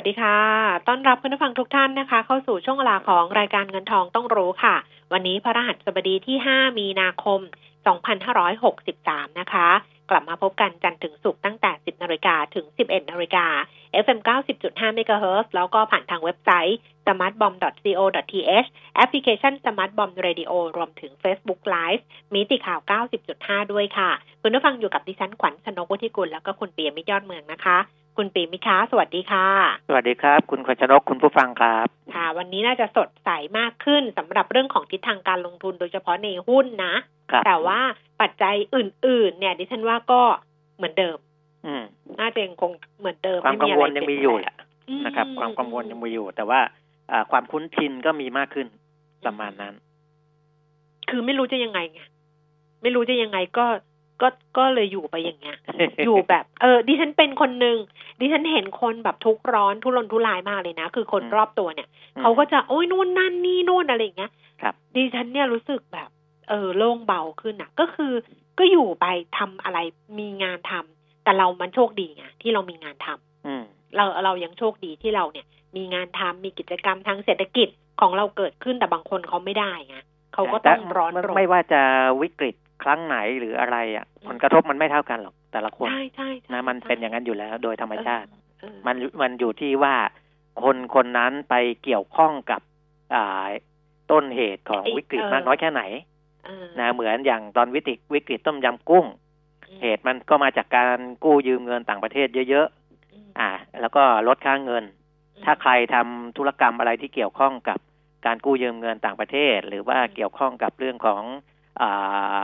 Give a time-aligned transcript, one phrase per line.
[0.00, 0.38] วัสดีค่ะ
[0.88, 4.76] ต้อนรับคุณผู้ฟังทุกท่านนะคะ เข้าสู่ช่วงเวลาของรายการเงินทองต้องรู้ค่ะ
[5.12, 7.40] วันนี้พระรหัสบดีที่ 5 มีนาคม
[7.86, 9.68] 2563 นะคะ
[10.10, 13.46] กลับมาพบกันจันทร์ถึงศุกร์ตั้งแต่ 10นาฬิกาถึง 11นาฬิกา
[14.04, 14.18] FM
[14.58, 22.02] 90.5 MHz แล้วก็ผ่านทางเว็บไซต์ smartbomb.co.th แอปพลิเคชัน smartbomb radio รวมถึง Facebook Live
[22.34, 22.80] มีติข่าว
[23.26, 24.10] 90.5 ด้วยค่ะ
[24.42, 27.78] คุณผู้ฟังอยู่กับดิฉันขวัญชนกวุฒิกุลแล้วก็คุณเปียมิตรยอดเมืองนะคะ
[28.16, 29.46] คุณปีมิคะสวัสดีค่ะ
[29.88, 37.80] สวัสดีครับ คุณขวัญชนกคุณผู้ฟังครับ ค่ะ วันนี้น่าจะสดใสมากขึ้นสำหรับเรื่องของทิศทางการลงทุนโดยเฉพาะในหุ้นนะครับ แต่ว่า
[38.20, 40.22] ปัจจัยอื่น ๆ เนี่ย ดิฉันว่าก็
[40.76, 41.18] เหมือนเดิม
[41.66, 41.82] อืม
[42.20, 44.56] น่าจะยังคงเหมือนเดิมความไกังวละไรยังมีอยู่เปลี่นแปลแหละ
[45.00, 46.60] งนะครับอืความกังวลยังมีอยู่ แต่ว่า
[47.10, 48.66] อ่าความคุ้นชินก็มีมากขึ้น
[49.26, 49.74] ประมาณนั้น
[51.08, 52.00] คือไม่รู้จะยังไงไง
[52.82, 53.66] ไม่รู้จะยังไงก็
[54.22, 54.28] ก็
[54.58, 55.58] ก็เลยอยู่ไปอย่างเงี้ย
[56.04, 57.76] อยู่แบบ เออ ดิฉันเป็นคนหนึ่ง
[58.20, 61.88] ดิฉันเห็นคนแบบทุกข์ร้อนทุรนทุรายมากเลยนะ คือคนอืมรอบตัวเนี่ย
[62.20, 66.08] เขาก็จะโอ้ยนู่นนั่นนี่นู่นอะไรอย่างเงี้ย ครับ ดิฉันเนี่ยรู้สึกแบบ
[66.50, 68.12] เออโล่งเบาขึ้นอะก็คือ
[68.58, 69.06] ก็อยู่ไป
[69.38, 69.78] ทำอะไร
[70.18, 73.62] มีงานทำแต่เรามันโชคดีไงที่เรามีงานทำอืม
[73.96, 77.68] เราเรายังโชคดีที่เราเนี่ย มีงานทำมีกิจกรรมทางเศรษฐกิจ
[78.00, 79.96] ของเราเกิดขึ้นแต่บางคนเขาไม่ได้ไง
[80.34, 81.80] เขาก็ต้องร้อนแต่รนไม่ว่าจะ
[82.22, 88.28] วิกฤตครั้งไหนหรืออะไรอะอืมผลกระทบมันไม่เท่ากันหรอกแต่ละคนใช่ใช่ใช่นะมันเป็นอย่างนั้นอยู่แล้วโดยธรรมชาติ
[88.60, 89.94] เออมันมันอยู่ที่ว่า
[90.62, 92.60] คนคนนั้นไปเกี่ยวข้องกับ
[93.14, 93.46] อ่า
[94.10, 96.09] ต้นเหตุของวิกฤตมากน้อยแค่ไหนเออ
[96.78, 99.06] นะเหมือนอย่างตอนวิกฤตวิกฤตต้มยำกุ้ง
[99.82, 103.50] เหตุมันก็มาจากการกู้ยืมเงินต่างประเทศเยอะๆอ่า
[103.80, 104.84] แล้วก็ลดค่าเงิน
[105.44, 107.78] ถ้าใครทำธุรกรรมอะไรที่เกี่ยวข้องกับ
[108.26, 111.22] การกู้ยืมเงินต่างประเทศ หรือว่าเกี่ยวข้องกับเรื่องของ
[111.80, 111.84] อ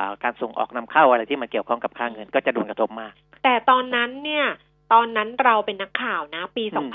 [0.05, 3.13] าการส่งออกนำเข้าอะไรที่มันเกี่ยวข้องกับค่าเงินก็จะโดนกระทบมาก
[3.45, 4.47] แต่ตอนนั้นเนี่ย
[4.93, 6.89] ตอนนั้นเราเป็นนักข่าวนะ ปีอืม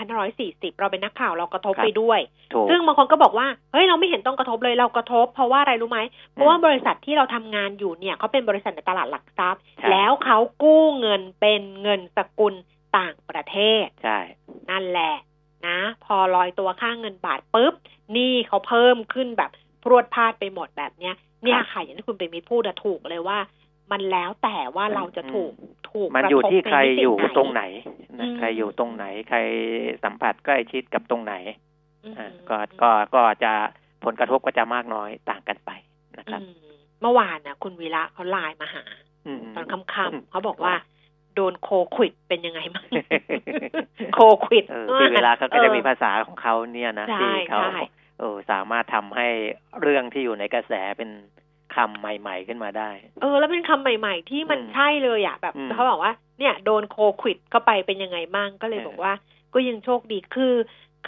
[0.77, 2.19] 2540 เราเป็นนักข่าวเรากระทบครับไปด้วย
[2.53, 5.99] ถูกซึ่งบางคนก็บอกว่า เฮ้ย เราไม่เห็นต้องกระทบเลยเรากระทบ เพราะว่าอะไรรู้ไหม
[6.33, 12.53] เพราะว่าบริษัทที่เราทำงานอยู่เนี่ยเขาเป็นบริษัทในตลาดหลักทรัพย์ใช่แล้วเขากู้เงินเป็นเงินสกุล
[12.97, 14.19] ต่างประเทศ ใช่
[14.69, 15.15] นั่นแหละ
[15.67, 17.73] นะ พอลอยตัวค่าเงินบาทปุ๊บ
[18.13, 19.51] หนี่เขาเพิ่มขึ้นแบบ
[19.83, 23.39] พรวดพลาดไปหมดแบบเนี้ยเนี่ยค่ะอย่างที่คุณไปมิตรพูดอะถูกเลยว่า
[23.91, 25.53] มันแล้วแต่ว่าเราจะถูก
[25.89, 27.63] ถูกมันกระอยู่ทบที่ใครในมิติอยู่ไหนตรงไหน
[28.11, 29.37] อืนะมใครอยู่ตรงไหน ใคร
[30.03, 31.33] สัมผัสใกล้ชิดกับตรงไหน
[32.03, 33.53] อืมอ่าก็ก็ก็จะ
[34.05, 35.71] ผลกระทบก็จะมากน้อยต่างกันไป
[36.19, 36.53] นะครับอืม
[37.01, 38.83] เมื่อวานนะคุณวีระเขาไลน์มาหา
[39.25, 40.73] อืมตอนค่ำๆเขาบอกว่า
[41.35, 42.85] โดนโคควิดเป็นยังไงบ้าง
[44.13, 47.81] โคควิดเออที่เวลาเขาก็จะมีภาษาของเขาเนี่ยนะใช่ที่เขาใช่
[48.19, 49.27] เออสามารถทำให้
[49.81, 51.09] เรื่องที่อยู่ในกระแสเป็น
[51.75, 52.89] คำใหม่ ๆ ขึ้นมาได้
[53.21, 59.13] เออ แล้วเป็นคำใหม่ ๆ ที่มันอืมใช่เลยอะแบบอืมเขาบอกว่า เนี่ยโดนโคควิดเข้าไปเป็นยังไงบ้างก็เลยเออบอกว่า
[59.53, 60.53] ก็ยังโชคดีคือ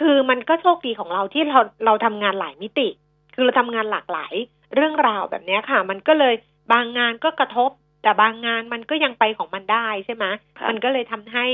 [0.00, 2.88] คือมันก็โชคดีของเราที่เราเราทำงานหลายมิติ
[3.34, 4.34] คือเราทำงานหลากหลาย
[4.74, 6.34] เรื่องราวแบบเนี้ยค่ะ มันก็เลย
[6.72, 7.70] บางงานก็กระทบ
[8.02, 10.24] แต่บางงานมันก็ยังไปของมันได้ใช่ไหม
[10.58, 11.46] ครับมันก็เลยทำให้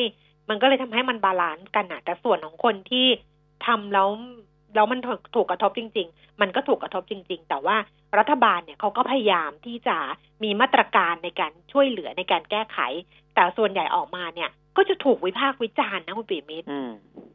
[0.49, 3.07] มันก็เลยทำให้มัน balance กันอะแต่ส่วนของคนที่
[3.67, 4.09] ทำแล้ว
[4.75, 7.77] แล้วมันถูกถูกกระทบจริง ๆ มันก็ถูกกระทบจริง ๆ แต่ว่า
[8.19, 9.97] รัฐบาลเนี่ยเขาก็พยายามที่จะ
[10.43, 12.79] มีมาตรการในการช่วยเหลือในการแก้ไข
[13.35, 16.91] แต่ส่วนใหญ่ออกมาเนี่ย ก็จะถูกวิพากษ์วิจารณ์นะคุณปีมิตรอืม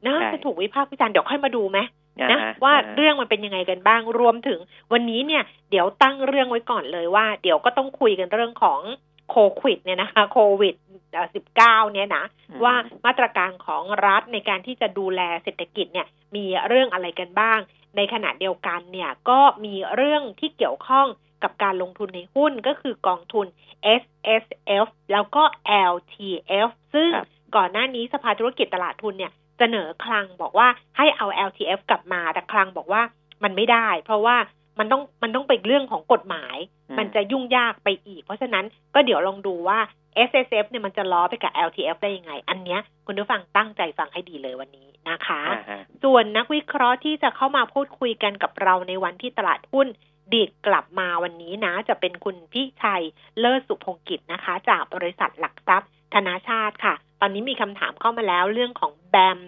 [0.05, 1.79] นะใช่จะถูกวิพากษ์วิจารณ์เดี๋ยวค่อยมาดูไหม
[2.19, 4.59] อ่นะฮว่าอ่เรื่องมันเป็นยังไงกันบ้างรวมถึง
[4.93, 8.79] วันนี้เนี่ย เดี๋ยวตั้งเรื่องไว้ก่อนเลยว่า เดี๋ยวก็ต้องคุยกันเรื่องของ
[9.29, 10.75] โควิดเนี่ยนะคะโควิด
[11.35, 12.75] สิบเก้าเนี่ยนะอืมว่า
[13.05, 17.59] มาตรการของรัฐในการที่จะดูแลเศรษฐกิจเนี่ยมีเรื่องอะไรกันบ้าง
[17.97, 21.07] ในขณะเดียวกันเนี่ยก็มีเรื่องที่เกี่ยวข้อง
[21.43, 23.45] กับการลงทุนในหุ้นก็คือกองทุน
[24.01, 24.03] S
[24.43, 24.45] S
[24.85, 25.43] F แล้วก็
[25.91, 26.15] L T
[26.67, 30.67] F ซึ่งครับก่อนหน้านี้สภาธุรกิจตลาดทุนเนี่ยเสนอคลังบอกว่า
[30.97, 33.01] ให้เอา LTF กลับมาแต่คลังบอกว่า
[33.43, 34.37] มันไม่ได้ เพราะว่า
[34.79, 36.57] มันต้องมันต้องเป็นเรื่องของกฎหมาย
[36.89, 39.79] อืมมันจะยุ่งยากไปอีก เพราะฉะนั้นก็เดี๋ยวลองดูว่า
[40.29, 49.87] S S F เนี่ยมันจะล้อไปกับ LTF ได้ยังไง อันเนี้ยคุณผู้ฟังตั้งใจฟังให้ดีเลยวันนี้นะคะอ่าฮะส่วนนักวิเคราะห์ที่จะเข้ามาพูดคุยกันกับเราในวันที่ตลาดหุ้น
[50.33, 53.03] ดีดกลับมาวันนี้นะ จะเป็นคุณพี่ชัย
[53.39, 59.39] เลิศสุพงกิจนะคะ จากบริษัทหลักทรัพย์ธนาชาติค่ะ ตอนนี้มีคำถามเข้ามาแล้วเรื่องของแบม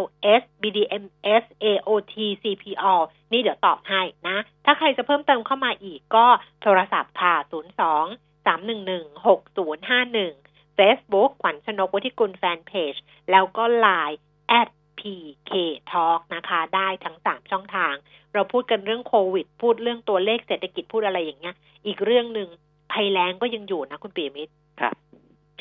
[0.00, 2.94] LS BDMs AOT CPO
[3.32, 6.26] นี่เดี๋ยวตอบให้นะ ถ้าใครจะเพิ่มเติมเข้ามาอีกก็
[6.62, 12.94] โทรศัพท์ค่ะ 02 311 6051 Facebook ขวัญชนกวุฒิกุลแฟนเพจ
[13.30, 14.18] แล้วก็ Line
[14.60, 15.52] at PK
[15.90, 17.94] Talk นะคะ ได้ทั้ง3ช่องทาง
[18.34, 21.54] เราพูดกันเรื่องโควิด พูดเรื่องตัวเลขเศรษฐกิจพูดอะไรอย่างเงี้ย
[21.86, 22.48] อีกเรื่องหนึ่ง
[22.92, 24.52] ภัยแล้งก็ยังอยู่นะคุณปีมิตร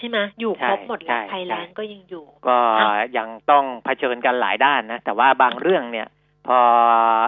[0.01, 6.07] ใช่ไหมอยู่ครบหมดแล้วใช่ภัยแล้งใช่ก็ยังอยู่ ก็อะยังต้องเผชิญกันหลายด้านนะ แต่ว่าบางเรื่องเนี่ย
[6.48, 6.59] พอ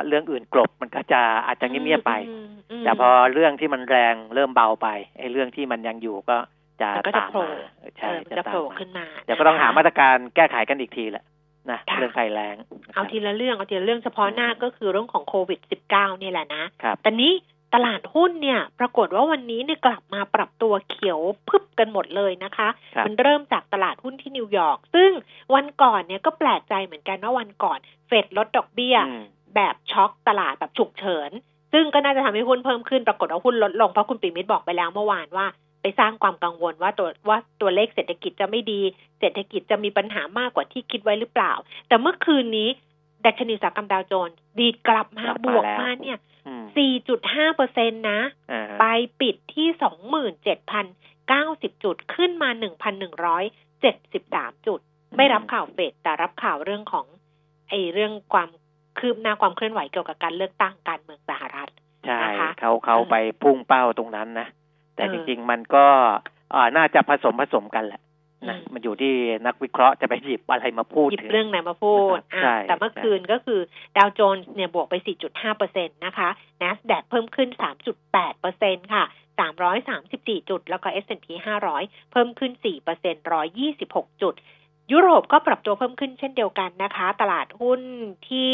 [0.08, 4.88] เรื่องอื่นกลบมันก็จะอาจจะเงียบๆไปอืมอืมแต่พอเรื่องที่มันแรงเริ่มเบาไป
[5.18, 6.38] ไอ้เรื่องที่มันยังอยู่ก็
[6.82, 7.50] จะมันก็จะตามโผล่มา
[7.80, 11.24] เอใช่อมันจะตาโผมล่มาขึ้นมาเดี๋ยวก็ต้องหามานะคะตรการแก้ไขกันอีกทีแหละ
[11.72, 12.56] นะค่ะเรื่องภัยแรง
[12.94, 15.60] เอาทีละเรื่องเอาทีละเรื่องเฉพาะหน้าก็คือเรื่องของโควิด
[15.92, 17.34] -19 นี่แหละนะครับแต่นี้
[17.74, 25.12] ตลาดหุ้นเนี่ย ปรากฏว่าวันนี้เนี่ยกลับมาปรับตัวเขียวพึบกันหมดเลยนะคะครับมันเริ่มจากตลาดหุ้นที่นิวยอร์กซึ่ง
[25.56, 29.24] วันก่อนเนี่ยก็แปลกใจเหมือนกันว่าวันก่อน เฟดลดดอกเบี้ยอืม
[29.56, 31.32] แบบช็อกตลาดแบบฉุกเฉิน
[31.74, 35.46] ซึ่งก็น่าจะทำให้หุ้นเพิ่มขึ้นปรากฏว่าหุ้นลดลงเพราะคุณปิมิตบอกไปแล้วเมื่อวานว่า
[35.82, 38.82] ไปสร้างความกังวลว่าตัวว่าตัวเลขเศรษฐกิจจะไม่ดี
[39.20, 41.54] เศรษฐกิจจะมีปัญหามากกว่าที่คิดไว้หรือเปล่า
[41.88, 42.70] แต่เมื่อคืนนี้
[43.26, 48.86] ดัชนีอุตสาหกรรมดาวโจนส์ดีดกลับมากลับมาบวกแล้วมาเนี่ยอืม 4.5เปอร์เซ็นตนะอ่าฮะไป
[49.22, 49.68] ปิดที่
[50.76, 52.50] 27,090 จุดขึ้นมา
[53.18, 54.80] 1,173 จุด
[55.18, 57.06] ไม่รับข่าวเฟดแต่รับข่าวเรื่องของ
[57.70, 58.50] ไอ้เรื่องความ
[59.00, 61.70] คืบหน้าความเคลื่อนไหวเกี่ยวกับการเลือกตั้งการเมืองสหรัฐ
[62.06, 64.48] ใช่นะคะเขาเขาไปพุ่งเป้าตรงนั้นนะ
[64.96, 65.86] แต่เออจริง ๆ มันก็
[66.54, 68.02] อ่าน่าจะผสมผสมกันแหละ
[68.50, 69.14] นะอืมมันอยู่ที่
[69.46, 73.60] นักวิเคราะห์จะไปหยิบอะไรมาพูดหยิบถึงเรื่องไหนมาพูดใช่อะแต่เมื่อคืนก็คือ
[73.98, 74.96] ดาวโจนส์เนี่ยบวกไป
[75.28, 76.30] 4.5เปอร์เซ็นตนะคะ
[76.62, 77.50] NASDAQ เพิ่มขึ้น
[78.00, 79.04] 3.8เปอร์เซ็นค่ะ
[79.82, 81.28] 334 จุด แล้วก็ S&P
[81.70, 83.16] 500 เพิ่มขึ้น4เปอร์เซ็น
[83.70, 84.34] 126 จุด
[84.92, 87.82] ยุโรปก็ปรับตัวเพิ่มขึ้นเช่นเดียวกันนะคะ ตลาดหุ้น
[88.30, 88.52] ที่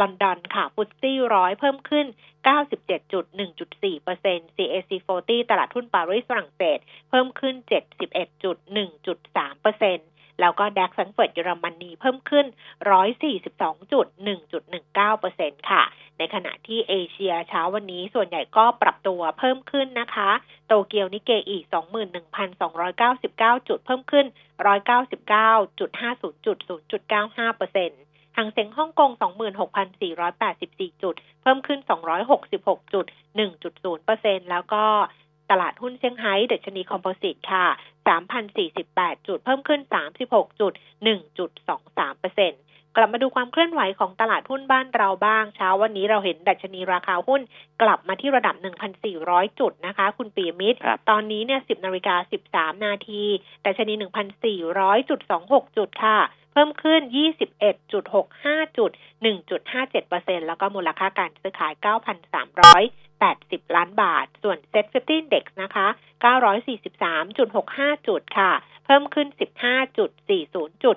[0.00, 2.06] ลอนดอนค่ะฟุตซี่ร้อยเพิ่มขึ้น
[2.46, 4.90] 97.1.4% CAC
[5.20, 6.78] 40 ตลาดหุ้นปารีสฝรั่งเศส
[7.10, 9.98] เพิ่มขึ้น 71.1.3%น
[10.40, 12.46] แล้วก็ดัคสังเฟิร์ตเยอรมนีเพิ่มขึ้น
[12.92, 15.82] 142.1.19%ค่ะ
[16.18, 20.30] ในขณะที่เอเชียเช้าวันนี้ส่วนใหญ่ก็ปรับตัวเพิ่มขึ้นนะคะ
[20.66, 21.58] โตเกียวนิเกอี
[22.62, 24.26] 21,299 จุดเพิ่มขึ้น
[25.06, 26.58] 199.50จุด
[27.08, 28.00] 0.95เปอร์เซ็นต์
[28.36, 29.10] หางเซ็งฮ่องกง
[30.06, 31.80] 26,484 จุด เพิ่มขึ้น
[32.36, 33.04] 266จุด
[33.54, 34.84] 1.0เปอร์เซ็นต์แล้วก็
[35.50, 37.66] ตลาดหุ้นเซี่ยงไฮ้ดัชนีคอมโพสิตค่ะ
[38.46, 39.80] 3,048 จุด เพิ่มขึ้น
[40.20, 40.72] 36จุด
[41.46, 42.60] 1.23เปอร์เซ็นต์
[42.96, 47.40] กลับมาดูความเคลื่อนไหวของตลาดหุ้นบ้านเราบ้าง เช้าวันนี้เราเห็นดัชนีราคาหุ้น
[47.82, 48.54] กลับมาที่ระดับ
[49.08, 52.14] 1,400 จุดนะคะ คุณปียมิตรครับตอนนี้เนี่ย 10นาฬิกา
[52.46, 53.22] 13 นาที
[53.66, 53.92] ดัชนี
[54.84, 56.18] 1,400.26 จุดค่ะ
[56.52, 57.00] เพิ่มขึ้น
[57.84, 58.90] 21.65 จุด
[59.64, 61.72] 1.57%แล้วก็มูลค่าการซื้อขาย
[63.44, 65.86] 80 ล้านบาท ส่วน Set 50 Index นะคะ
[66.22, 68.52] 943.65 จุดค่ะ
[68.84, 69.28] เพิ่มขึ้น
[69.84, 69.98] 15.40
[70.84, 70.96] จุด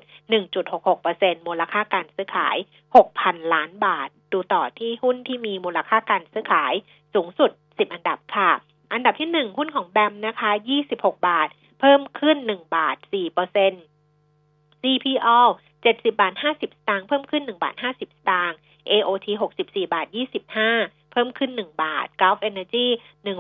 [0.70, 2.58] 1.66%มูลค่าการซื้อขาย
[3.06, 6.74] 6,000 ล้านบาท ดูต่อที่หุ้นที่มีมูลค่าการซื้อขาย
[7.14, 8.52] สูงสุด 10 อันดับค่ะ
[8.94, 10.52] อันดับที่ 1 หุ้นของแบมนะคะ
[10.90, 11.48] 26 บาท
[11.80, 13.84] เพิ่มขึ้น 1 บาท4เปอร์เซ็นต์
[14.82, 15.40] CPO
[15.84, 18.58] 70 บาท 50 สตางค์ เพิ่มขึ้น 1 บาท 50 สตางค์
[18.90, 19.28] AOT
[19.60, 20.08] 64 บาท
[20.60, 22.88] 25 เพิ่มขึ้น 1 บาท Gulf Energy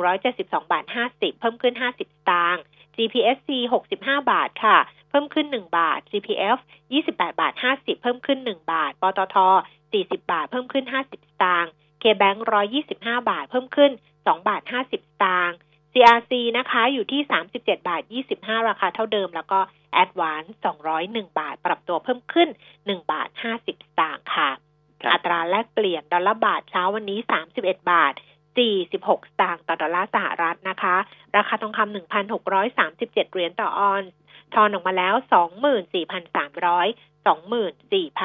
[0.09, 2.63] 172 บาท 50 เพิ่มขึ้น 50 สตางค์
[2.95, 3.49] GPSC
[3.91, 4.77] 65 บาทค่ะ
[5.09, 6.57] เพิ่มขึ้น 1 บาท GPF
[6.93, 9.37] 28 บาท 50 เพิ่มขึ้น 1 บาท ปตท
[9.83, 12.37] 40 บาท เพิ่มขึ้น 50 สตางค์ KBank
[12.83, 15.57] 125 บาท เพิ่มขึ้น 2 บาท 50 สตางค์
[15.93, 17.21] CRC นะคะ อยู่ที่
[17.53, 18.01] 37 บาท
[18.35, 19.59] 25 ราคาเท่าเดิม แล้วก็
[20.03, 20.49] Advance
[20.93, 22.49] 201 บาท ปรับตัวเพิ่มขึ้น
[22.79, 24.49] 1 บาท 50 สตางค์ค่ะ
[25.11, 27.19] อัตราแลกเปลี่ยนดอลลาร์บาทเช้าวันนี้
[27.53, 28.13] 31 บาท
[28.71, 30.95] 46 สตางค์ต่อดอลลาร์สหรัฐนะคะ
[31.35, 31.95] ราคาทองคำ
[32.53, 34.11] 1,637 เหรียญต่อออนซ์
[34.53, 35.13] ทอนออกมาแล้ว
[35.93, 36.85] 24,300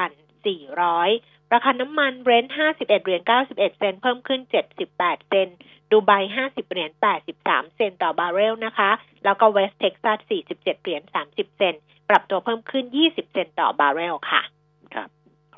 [0.09, 4.41] 24,400 ราคาน้ำมันเบรนท์51 เหรียญ91 เซนต์เพิ่มขึ้น
[4.85, 5.47] 78 เซนต์
[5.91, 6.91] ดูไบ50 เหรียญ
[7.33, 8.91] 83 เซนต์ต่อบาร์เรลนะคะ
[9.23, 10.17] แล้วก็เวสเท็กซัส
[10.47, 11.75] 47 เหรียญ30 เซนต์
[12.09, 14.41] ปรับตัวเพิ่มขึ้น 20 เซนต์ต่อบาร์เรลค่ะ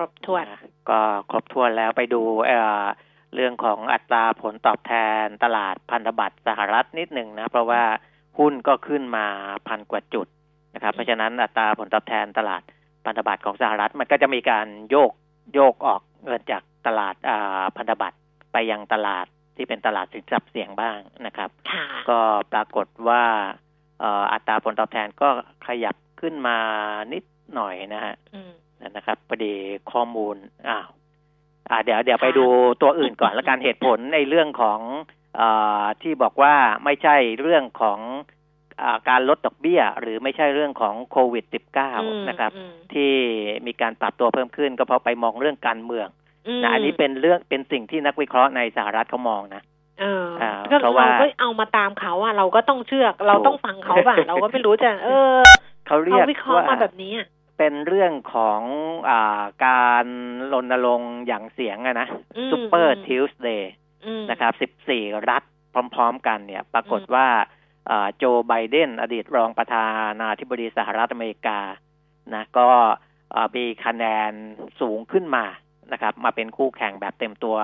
[0.01, 0.99] รับครบถ้วนนะก็
[1.31, 2.83] ครบถ้วนแล้วไปดูเอ่อ
[3.35, 4.93] เรื่องของอัตราผลตอบแท
[5.23, 7.83] นตลาดพันธบัตรสหรัฐนิดหนึ่งนะ เพราะว่า
[8.39, 9.25] หุ้นก็ขึ้นมา
[9.67, 10.27] พันกว่าจุด
[10.73, 12.61] นะครับ เพราะฉะนั้นอัตราผลตอบแทนตลาด
[13.05, 15.11] พันธบัตรของสหรัฐมันก็จะมีการโยก
[15.53, 18.17] โยกออกเงินจากตลาดอ่าพันธบัตร
[18.53, 22.19] ไปยังตลาดที่เป็นตลาดสินทรัพย์เสี่ยงบ้างนะครับค่ะก็
[22.53, 23.23] ปรากฏว่า
[23.99, 25.29] เอ่ออัตราผลตอบแทนก็
[25.67, 26.57] ขยับขึ้นมา
[27.13, 27.23] นิด
[27.55, 28.51] หน่อยนะฮะอืม
[28.89, 29.53] นะครับพอดี
[29.91, 30.35] ข้อมูล
[30.67, 30.87] อ้าว
[31.69, 32.45] อ่าเดี๋ยวเดี๋ยวไปดู
[32.81, 34.79] ตัวอื่นก่อนแล้วกันเหตุผลในเรื่องของ
[35.39, 35.41] อ
[36.01, 36.53] ที่บอกว่า
[36.85, 37.99] ไม่ใช่เรื่องของ
[38.81, 41.45] อการลดดอกเบี้ย หรือไม่ใช่เรื่องของโควิด
[41.87, 42.51] -19 นะครับ
[42.93, 43.11] ที่
[43.67, 46.07] มีการปรับตัวเพิ่มขึ้น ก็เพราะไปมองเรื่องการเมือง
[46.63, 49.61] นะอันนี้เป็นเรื่องเป็นสิ่งที่นักวิเคราะห์ในสหรัฐเขามองนะ
[49.99, 50.25] เออ
[50.71, 55.37] ก็เราก็เอามาตามเขาอะเราก็ต้องเชื่อเราต้องฟังเขาบ้างเราก็ไม่รู้จะเออ
[55.87, 57.11] เขาเรียกวิเคราะห์มาแบบนี้
[57.63, 58.61] เป็นเรื่องของ
[59.09, 60.05] อ่าการ
[60.53, 62.07] รณรงค์หยั่งเสียงอะนะ
[62.51, 63.73] Super Tuesday
[64.29, 65.43] นะครับสิบสี่รัฐ
[65.95, 67.27] พร้อม ๆ กันเนี่ย ปรากฏว่า
[68.17, 69.85] โจไบเดนอดีตรองประธา
[70.19, 71.59] นาธิบดีสหรัฐอเมริกา
[72.33, 72.69] นะก็
[73.55, 74.31] มีคะแนน
[74.81, 75.45] สูงขึ้นมา
[75.91, 77.57] นะครับ มาเป็นคู่แข่งแบบเต็มตัว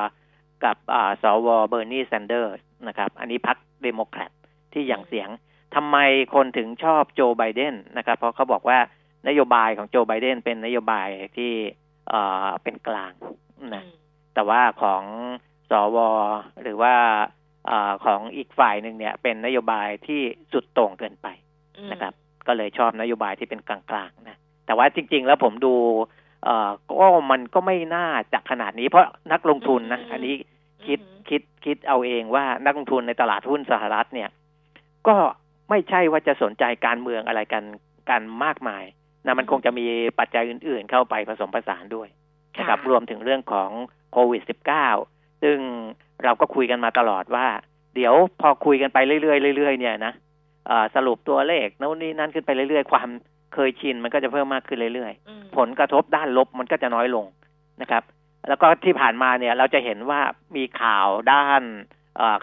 [0.63, 0.77] กับ
[1.21, 2.55] สว.เบอร์นีแซนเดอร์ส
[2.87, 4.31] นะครับ อันนี้พรรคเดโมแครต
[4.73, 5.29] ที่หยั่งเสียง
[5.75, 5.97] ทำไม
[6.35, 8.79] คนถึงชอบโจไบเดนนะครับ เพราะเขาบอกว่า
[9.27, 11.07] นโยบายของโจไบเดนเป็นนโยบาย
[11.37, 11.51] ที่
[12.09, 13.13] เอ่อเป็นกลาง
[13.75, 13.83] นะ
[14.33, 15.03] แต่ว่าของ
[15.69, 15.97] สว
[16.63, 16.93] หรือว่า
[17.69, 17.71] อ
[18.05, 20.21] ของอีกฝ่ายหนึ่งเนี่ย เป็นนโยบายที่
[20.53, 21.27] สุดโต่งเกินไป
[21.91, 22.13] นะครับ
[22.47, 25.73] ก็เลยชอบนโยบายที่เป็นกลางๆนะแต่ว่าจริง ๆ แล้วผมดู
[26.43, 26.69] เอ่อ
[26.99, 30.35] ก็มันก็ไม่น่าจะขนาดนี้ เพราะนักลงทุนนะอันนี้
[30.85, 34.29] คิดคิดคิดเอาเองว่านักลงทุนในตลาดหุ้นสหรัฐเนี่ย
[35.07, 35.15] ก็
[35.69, 37.63] ไม่ใช่ว่าจะสนใจการเมืองอะไรกัน
[38.09, 38.83] กันมากมาย
[39.27, 39.85] นะมันคงจะมี
[40.19, 42.07] ปัจจัยอื่นๆ เข้าไปผสมผสานด้วย
[42.59, 43.69] นะครับรวมถึงเรื่องของ
[44.11, 44.41] โควิด
[44.93, 45.57] -19 ซึ่ง
[46.23, 47.47] เราก็คุยกันมาตลอดว่า
[47.95, 50.13] เดี๋ยวพอคุยกันไปเรื่อยๆเรื่อยๆเนี่ยนะ
[50.95, 53.09] สรุปตัวเลขโน่นนี่นั่นขึ้นไปเรื่อยๆ ความ
[53.53, 57.25] เคยชินมันก็จะเพิ่มมากขึ้นเรื่อยๆ ผลกระทบด้านลบมันก็จะน้อยลง
[57.81, 58.03] นะครับ
[58.47, 60.21] แล้วก็ที่ผ่านมาเนี่ยเราจะเห็นว่า
[60.55, 61.63] มีข่าวด้าน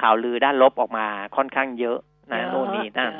[0.02, 1.98] ข่าวลือด้านลบออกมาค่อนข้างเยอะ
[2.32, 3.12] นะโน่นนี่นั่น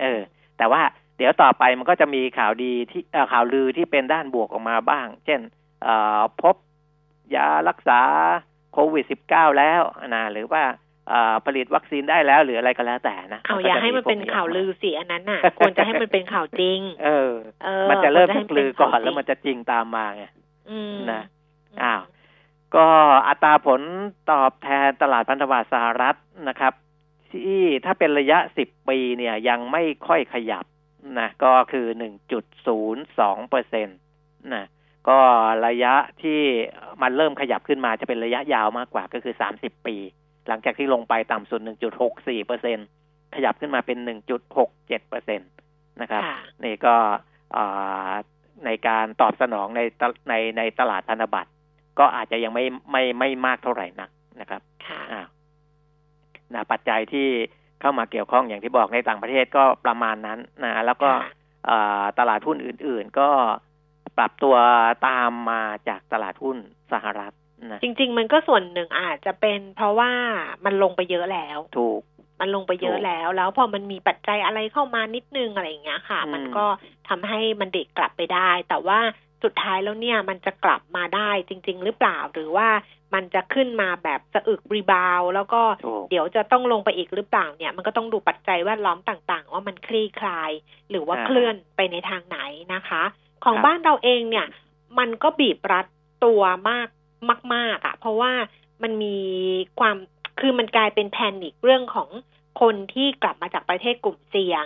[0.00, 0.20] เออ
[0.58, 0.82] แต่ว่า
[1.20, 5.40] เดี๋ยวต่อไปมันก็จะมีข่าวดีที่ข่าวลือที่เป็นด้านบวกออกมาบ้าง เช่น
[6.40, 6.56] พบ
[7.34, 8.00] ยารักษา
[8.72, 9.82] โควิด -19 แล้ว
[10.14, 10.62] นะหรือว่า
[11.46, 17.32] ผลิตวัคซีนได้แล้วหรืออะไรก็แล้วแต่นะเอาอย่าให้มันเป็นข่าวลือสิอันนั้นน่ะควรจะให้มันเป็นข่าวจริง เออ
[17.90, 20.24] มันจะเริ่มจากลือก่อนแล้วมันจะจริงตามมาไง
[21.12, 21.22] นะ
[21.82, 22.02] อ้าว
[22.76, 22.86] ก็
[23.28, 23.80] อัตราผล
[24.30, 26.16] ตอบแทนตลาดพันธบัตรสหรัฐ
[26.48, 26.72] นะครับ
[27.32, 30.64] ที่ถ้าเป็นระยะสิบปีเนี่ยยังไม่ค่อยขยับ
[31.18, 33.92] นะก็คือหนึ่งจุดศูนย์สองเปอร์เซ็นต
[34.54, 34.66] นะ
[35.08, 35.18] ก็
[35.66, 36.40] ระยะที่
[37.02, 39.96] มันเริ่มขยับขึ้นมาจะเป็นระยะยาวมากกว่าก็คือสามสิบปี
[40.48, 42.78] หลังจากที่ลงไปต่ำสุดหนึ่งจุดหกสี่เปอร์เซ็น
[43.34, 45.44] ขยับขึ้นมาเป็นหนึ่งจุดหกเจ็ดเปอร์เซ็นต
[46.00, 46.22] นะครับ
[46.64, 46.94] นี่ก็
[48.66, 49.80] ในการตอบสนองใน
[50.28, 51.50] ในในตลาดพันธบัตร
[51.98, 54.62] ก็อาจจะยังไม่ไม่ไม่มากเท่าไหร่นักนะครับ
[56.54, 57.28] นะปัจจัยที่
[57.80, 61.10] เข้ามาเกี่ยวข้องอย่างที่บอกในต่างประเทศก็ประมาณนั้นนะแล้วก็
[62.18, 63.28] ตลาดหุ้นอื่น ๆ ก็
[64.18, 64.56] ปรับตัว
[65.08, 66.56] ตามมาจากตลาดหุ้น
[66.92, 67.32] สหรัฐ
[67.70, 70.10] นะจริง ๆ มันก็ส่วนหนึ่งอาจจะเป็นเพราะว่า
[70.64, 72.00] มันลงไปเยอะแล้ว ถูก
[72.40, 76.66] มันลงไปเยอะแล้ว แล้วพอมันมีปัจจัยอะไรเข้ามานิดนึงอะไรอย่างเงี้ยค่ะ มันก็
[77.08, 78.98] ทำให้มันเด็กกลับไปได้ แต่ว่า
[79.44, 82.68] สุดท้ายแล้วเนี่ยมันจะกลับมาได้จริง ๆ หรือเปล่าหรือว่า
[83.14, 85.62] มันจะขึ้นมาแบบสะอึกรีบาวแล้วก็
[86.10, 90.50] เดี๋ยวจะต้องลงไปอีกหรือเปล่าเนี่ย มันก็ต้องดูปัจจัยแวดล้อมต่าง ๆ ว่ามันคลี่คลาย
[90.90, 92.38] หรือว่าเคลื่อนไปในทางไหน
[92.74, 93.02] นะคะ
[93.44, 94.46] ของบ้านเราเองเนี่ย
[94.98, 95.86] มันก็บีบรัด
[96.24, 96.88] ตัวมาก
[97.54, 98.32] มากๆอะ่ะ เพราะว่า
[98.82, 99.18] มันมี
[99.80, 99.96] ความ
[100.40, 102.08] คือมันกลายเป็นแพนิคเรื่องของ
[102.60, 104.64] คนที่กลับมาจากประเทศกลุ่มเสี่ยง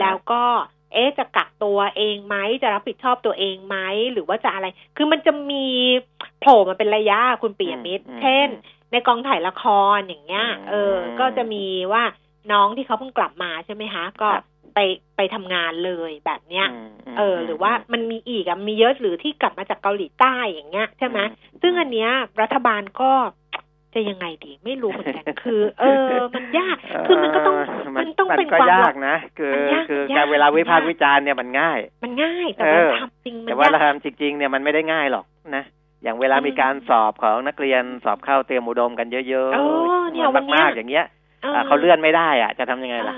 [0.00, 0.42] แล้วก็
[0.92, 3.76] เอ๊จะกักตัวเองไหมจะรับผิดชอบตัวเองไหม
[4.12, 4.66] หรือว่าจะอะไร
[4.96, 5.66] คือมันจะมี
[6.40, 8.48] โผล่มาเป็นระยะคุณปียมิตร เช่น
[8.92, 9.64] ในกองถ่ายละค
[9.96, 12.04] รอย่างเงี้ย เออ ก็จะมีว่า
[12.52, 14.28] น้องที่เขาเพิ่งกลับมาใช่ไหมคะ ก็
[14.74, 14.78] ไป
[15.16, 16.66] ไปทำงานเลยแบบเนี้ย
[17.18, 21.18] เออ หรือว่ามันมีอีกอะมีเยอะหรือที่กลับมาจากเกาหลีใต้อย่างเงี้ยใช่ไหม
[21.62, 22.10] ซึ่งอันเนี้ย
[22.42, 23.12] รัฐบาลก็
[23.94, 26.76] จะยังไงดีไม่รู้เหมือนกันคือ เออ มันยาก
[27.08, 27.56] คือมันก็ต้อง
[27.96, 29.52] มันต้องเป็นความยากนะคือ
[29.88, 35.24] คือการเวลาวิพากษ์วิจารณ์เนี่ยมันง่าย มันง่ายแต่ว่าทำจริงมันแต่ว่าเราทำจริงๆเนี่ยมันไม่ได้ง่ายหรอก
[35.56, 35.64] นะ
[36.02, 41.06] อย่างเวลามีการสอบของนักเรียนสอบเข้าเตรียมอุดมกันเยอะๆเนี่ยมากๆอย่างเงี้ย
[41.66, 43.16] เขาเลื่อนไม่ได้อะ จะทำยังไงล่ะ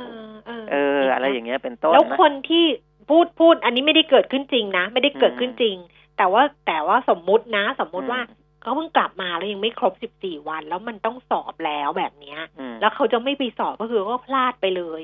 [0.71, 2.65] เออ อะไรอย่างเงี้ยเป็นต้นแล้วคนที่
[3.11, 5.77] พูดพูด อันนี้ไม่ได้เกิดขึ้นจริงนะ ไม่ได้เกิดขึ้นจริง
[6.19, 8.21] แต่ว่าแต่ว่าสมมุตินะ สมมุติว่า
[8.63, 12.41] เขาเพิ่งกลับมาแล้วยังไม่ครบสิบสี่วัน แล้วมันต้องสอบแล้วแบบเนี้ย
[12.81, 15.03] แล้วเขาจะไม่ไปสอบก็คือก็พลาดไปเลย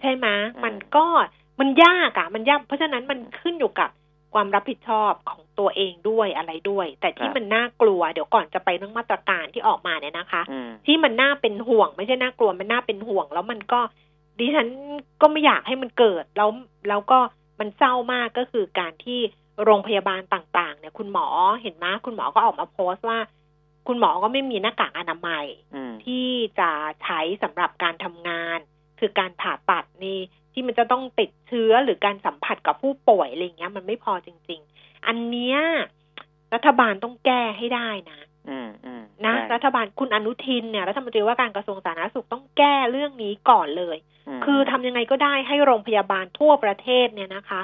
[0.00, 0.26] ใช่ไหม
[0.64, 1.06] มันก็
[1.60, 3.90] มันยากอะมันยากเพราะฉะนั้นมันขึ้นอยู่กับ
[4.34, 10.42] ความรับผิดชอบของตัวเองด้วยอะไรด้วย แต่ที่มันน่ากลัวเดี๋ยวก่อนจะไปเรื่องมาตรการที่ออกมาเนี่ยนะคะ
[10.86, 13.80] ที่มันน่าเป็นห่วง ไม่ใช่น่ากลัวมันน่าเป็นห่วง แล้วมันก็
[14.38, 14.68] ดิฉัน
[15.20, 16.50] ก็ไม่อยากให้มันเกิดแล้ว
[16.88, 17.18] แล้วก็
[17.60, 19.20] มันเศร้ามากก็คือการที่
[19.64, 21.26] โรงพยาบาลต่างๆ เนี่ยคุณหมอ
[21.62, 23.18] เห็นไหมคุณหมอก็ออกมาโพสต์ว่า
[23.86, 26.26] คุณหมอก็ไม่มีหน้ากากอนามัยอืมที่
[26.58, 26.70] จะ
[27.02, 28.58] ใช้สำหรับการทำงาน
[29.00, 30.18] คือการผ่าตัดนี่
[30.52, 35.58] ที่มันจะต้องติดเชื้อหรือการสัมผัสกับผู้ป่วยอะไรอย่างเงี้ย มันไม่พอจริง ๆ อันเนี้ย
[36.54, 38.20] รัฐบาลต้องแก้ให้ได้นะ
[38.50, 43.96] อืมอืมนะใช่รัฐบาลคุณอนุทินเนี่ยรัฐมนตรีว่าการกระทรวงสาธารณสุขต้องแก้เรื่องนี้ก่อนเลย
[44.38, 47.60] มคือทำยังไงก็ได้ให้โรงพยาบาลทั่วประเทศเนี่ยนะคะ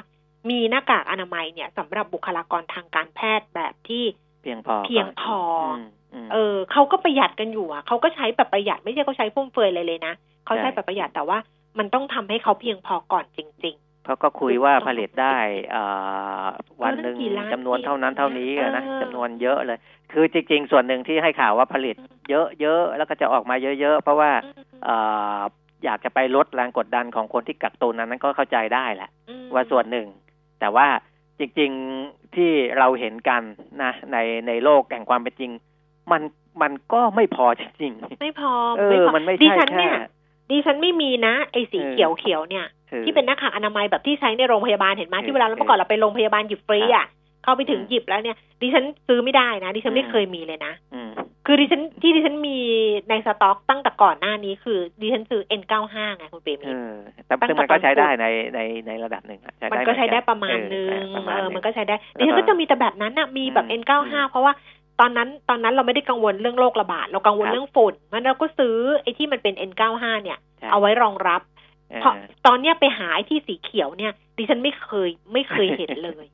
[0.49, 4.03] มีหน้ากากอนามัยเนี่ยสำหรับบุคลากรทางการแพทย์แบบที่
[4.41, 5.39] เพียงพอเพียงพอ
[5.75, 5.77] ม
[6.25, 10.13] มเออเขาก็ประหยัดกันอยู่อะเขาก็ใช้แบบประหยัดไม่ใช่เขาใช้ฟุ่มเฟือยเลยเลยนะ
[10.45, 11.37] เขาใช้ใช่แบบประหยัดแต่ว่า
[11.77, 15.37] มันต้องทำให้เขาเพียงพอก่อนจริงเขาก็คุยว่าผลิตได้
[15.71, 15.83] เอ่
[16.43, 16.45] อ
[16.83, 19.79] วันหนึ่งเออตั้งกี่ล้านจำนวนเท่านั้นเท่านี้อะนะเออจำนวนเยอะเลย
[20.13, 21.95] คือจริง ๆ ส่วนหนึ่งที่ให้ข่าวว่าผลิต
[22.29, 24.95] เยอะๆแล้วก็จะออกมาเยอะ ๆ เพราะว่าๆเอ่
[25.37, 25.39] อ
[25.85, 30.07] อยากจะไปลดแรงกดดันของคนที่กักตุนนั้นนั้นก็เข้าใจได้แหละอืมว่าส่วนหนึ่ง
[30.59, 30.87] แต่ว่า
[31.39, 33.41] จริงๆที่เราเห็นกัน
[33.83, 35.51] นะในในโลกแห่งความเป็นจริง
[36.11, 36.21] มัน
[36.61, 39.93] มันก็ไม่พอจริงไม่พอๆเอไม่อพอมันไม่ดิใช่ฉันแค่เนี่ย
[40.49, 47.05] ดิฉันไม่มีนะไอ้สีเออเขียวเขียวๆเนี่ยคือที่เป็นหน้ากากอนามัยแบบที่ใช้ในโรงพยาบาลเห็นไหมเออที่เวลาเราเมื่อก่อนเราไปโรงพยาบาลหยิบฟรีอะ
[47.43, 51.09] เข้าไปถึงอืมหยิบแล้วเนี่ย ดิฉันซื้อไม่ได้นะดิฉันไม่อืมเคยมีเลยนะอืม
[51.45, 52.57] คือดิฉันที่ดิฉันมี
[53.09, 56.75] ในสต็อกตั้งแต่ก่อนหน้านี้คือดิฉันซื้อ N95 ไงคุณเปรมเอมิอ
[57.25, 64.53] แต่ตั้งแต่ซึ่งมันก็ใช้ตอนได้ในในในระดับหนึ่งอะใช้มันได้ก็ใช้เหอได้ประมาณนึงเออประมาณเออหนึ่งมันก็ใช้ได้แล้วดิฉันก็ก็จะมีแต่แบบนั้นน่ะมีแบบอืม N95 เพราะว่า
[64.99, 71.41] ตอนนั้นตอนนั้นเราไม่ได้กังวลเรื่องโรคระบาด เรากังวลครับเรื่องฝุ่นมันเราก็ซื้อไอ้ที่มันเป็น N95 เนี่ยใช่เอาไว้รองรับ
[71.91, 72.13] เออเพราะ
[72.45, 76.25] ตอนเนี้ยไปหาไอ้ที่สีเขียวเนี่ย ดิฉันไม่เคยไม่เคยเห็นเลย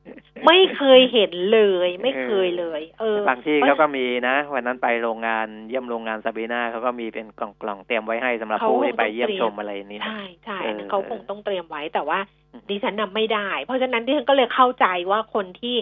[0.46, 12.18] ไม่เคยเห็นเลย ไม่เคยเลย เออบางที่เขาก็มีนะวันนั้นไปโรงงานเยี่ยมโรงงานซาบีนาเขาก็มีเป็นกล่องๆเตรียมไว้ให้สำหรับเขาผู้ที่ไปคงต้องเยี่ยมเตรียมชมอะไรนี้นะใช่ใช่เอออันนั้นเขาคงต้องเตรียมไว้แต่ว่า
[12.52, 15.76] อืมดิฉันน่ะไม่ได้ เพราะฉะนั้นดิฉันก็เลยเข้าใจว่าคนที่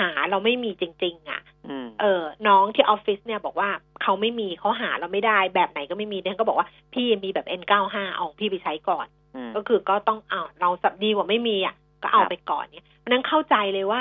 [0.00, 3.70] หาเราไม่มีจริง ๆ อะอืมเออ น้องที่ออฟฟิศเนี่ยบอกว่า
[4.02, 14.00] เขาไม่มีเขาหาเราไม่ได้แบบไหนก็ไม่มีดิฉันก็บอกว่าพี่มีแบบ N95 เอาของพี่ไปใช้ก่อนอืมก็คือก็ต้องเอาเราสับดีกว่าไม่มีอะก็เอาครับไปก่อนเนี่ยเพราะฉะนั้นเข้าใจเลยว่า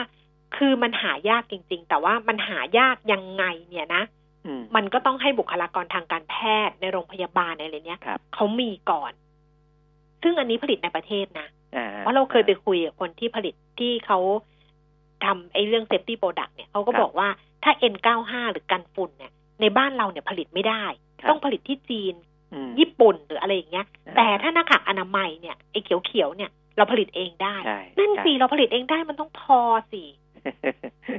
[0.58, 4.04] คือมันหายากจริง ๆ แต่ว่ามันหายากยังไงเนี่ยนะ
[4.46, 6.36] อืมมันก็ต้องให้บุคลากรทางการแพ
[6.68, 9.12] ทย์ในโรงพยาบาลอะไรเนี้ยครับเขามีก่อน
[10.24, 14.20] ซึ่งอันนี้ผลิตในประเทศนะอ่เพราะเราเคยไปคุยกับคนที่ผลิตที่เขา
[15.26, 17.28] ทำไอ้เรื่อง safety product เนี่ยเขาก็ครับบอกว่า
[17.64, 20.84] ถ้า N95 หรือกันฝุ่นเนี่ย ในบ้านเราเนี่ยผลิตไม่ได้
[21.20, 22.16] ครับต้องผลิตที่จีน
[22.54, 29.60] อืมญี่ปุ่นหรืออะไรอย่างเงี้ยอ่าแต่ถ้าหน้ากากอนามัยเนี่ยไอ้เขียวๆเนี่ยเราผลิตเองได้ใช่นั่นใช่สิเราผลิตเองได้มันต้องพอ
[29.92, 30.04] สิ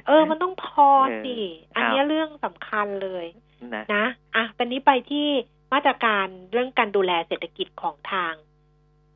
[0.06, 0.88] เออ มันต้องพอ
[1.24, 1.36] สิ
[1.74, 3.26] เอออัอันเนี้ยเรื่องสำคัญเลย
[3.74, 4.04] นะนะ
[4.36, 5.26] อะตอนนี้ไปที่
[5.72, 8.32] มาตรการเรื่องการดูแลเศรษฐกิจของทาง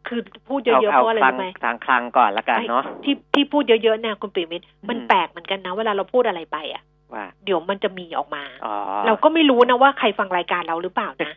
[0.08, 6.82] คือพูดเยเอาอะๆเพเอาราะอะไรคลังรู้ไหมทางคลังก่อนละกันเนาะที่ที่พูดเยอะๆเนี่ยคุณปิมิตรมันอืมแปลกเหมือนกันนะเวลาเราพูดอะไรไปอะ
[7.14, 8.74] ว่าเดี๋ยวมันจะมีออกมาอ๋อ
[9.06, 11.30] เราก็ไม่รู้นะว่าใครฟังรายการเราหรือเปล่านะ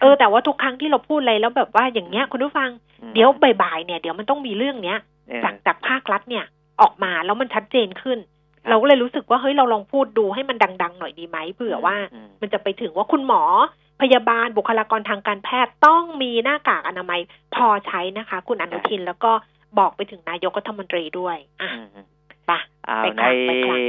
[0.00, 2.70] เออแต่ว่าทุกครั้งที่เราพูดอะไรแล้วแบบว่าอย่างเงี้ยคุณผู้ฟัง
[3.02, 3.28] อืมเดี๋ยว
[3.62, 4.98] บ่ายๆเนี่ยเดี๋ยวมันต้องมีเรื่องเนี้ย
[5.28, 6.44] เออจากจากภาครัฐเนี่ย
[6.82, 8.18] ออกมาแล้วมันชัดเจนขึ้น
[8.62, 13.42] ครับเราก็เลยรู้สึกว่าเฮ้ยเราลองพูดดูให้มันดัง ๆ หน่อยดีไหมเผื่อว่าอืมมันจะไปถึงว่าคุณหมอ
[14.00, 17.20] พยาบาลบุคลากรทางการแพทย์ต้องมีหน้ากากอนามัย
[17.54, 19.32] พอใช้นะคะ คุณอนุทินแล้วก็
[19.78, 22.06] บอกไปถึงนายกรัฐมนตรีด้วยอะอืม
[22.46, 22.50] ไป
[22.88, 23.80] อ่าไปในคลังไปคลัง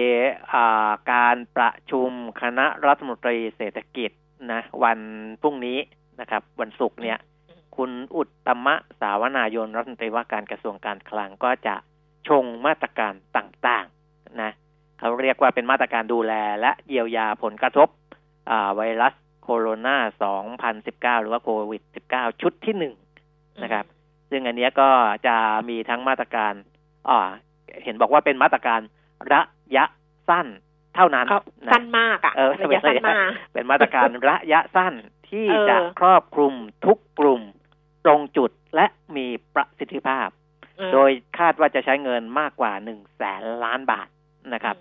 [0.53, 2.09] อ่าการประชุม
[2.41, 4.11] คณะรัฐมนตรีเศรษฐกิจ
[4.51, 4.99] นะวัน
[5.41, 5.77] พรุ่งนี้
[6.19, 7.19] นะครับ วันศุกร์เนี่ย
[7.75, 11.75] คุณอุตตมะสาวนายนรัฐมนตรีว่าการกระทรวงการคลังก็จะ
[12.27, 14.51] ชงมาตรการต่างๆนะ
[14.99, 17.87] เขาเรียกว่าเป็นมาตรการดูแลและเยียวยาผลกระทบ
[18.49, 19.13] อ่าไวรัส
[19.45, 19.97] โคโรนา
[21.19, 21.81] 2019หรือว่าโควิด
[22.11, 22.93] 19ชุดที่หนึ่ง
[23.63, 23.85] นะครับ
[24.29, 24.89] ซึ่งอันเนี้ยก็
[25.27, 25.37] จะ
[25.69, 26.53] มีทั้งมาตรการ
[27.09, 27.29] อ่า
[27.83, 28.79] เห็นบอกว่าเป็นมาตรการ
[29.33, 29.41] ระ
[29.75, 29.85] ยะ
[30.29, 30.47] สั้น
[30.95, 34.93] เท่านั้นเขานะสั้นมากอะเออระยะสั้นมากเป็นมาตรการระยะสั้น
[35.29, 36.53] ที่เออจะครอบคลุม
[36.85, 37.41] ทุกกลุ่ม
[38.05, 40.27] ตรงจุดและมีประสิทธิภาพ
[40.77, 44.07] เออโดยคาดว่าจะใช้เงินมากกว่าหนึ่งแสนล้านบาท
[44.53, 44.77] นะครับ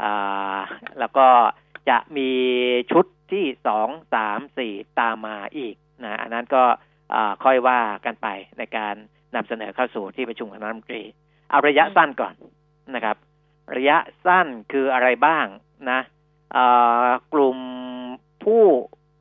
[0.00, 0.60] อ่า
[0.98, 1.26] แล้วก็
[1.90, 2.30] จะมี
[2.92, 6.64] ชุด ที่สองสามสี่ตามมาอีกนะอันนั้นก็
[7.44, 8.94] ค่อยว่ากันไปในการ
[9.34, 11.02] นำเสนอเข้าสู่ที่ประชุมคณะรัฐมนตรี
[11.50, 12.34] เอาระยะสั้นก่อน
[12.94, 13.16] นะครับ
[13.76, 15.46] ระยะสั้นคืออะไรบ้าง
[15.90, 16.00] นะ
[17.32, 17.58] กลุ่ม
[18.44, 18.64] ผู้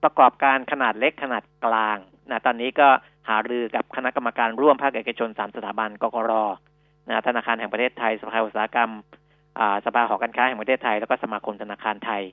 [0.03, 1.97] ประกอบการขนาดเล็กขนาดกลาง
[2.29, 2.89] นะตอนนี้ก็
[3.29, 6.31] หารือกับคณะกรรมการร่วมภาคเอกชนสามสถาบันกกร
[7.09, 8.91] นะธนาคารแห่งประเทศไทยสภาอุตสาหกรรม
[9.85, 12.23] สภาหอการค้าแห่งประเทศไทย แล้วก็สมาคมธนาคารไทย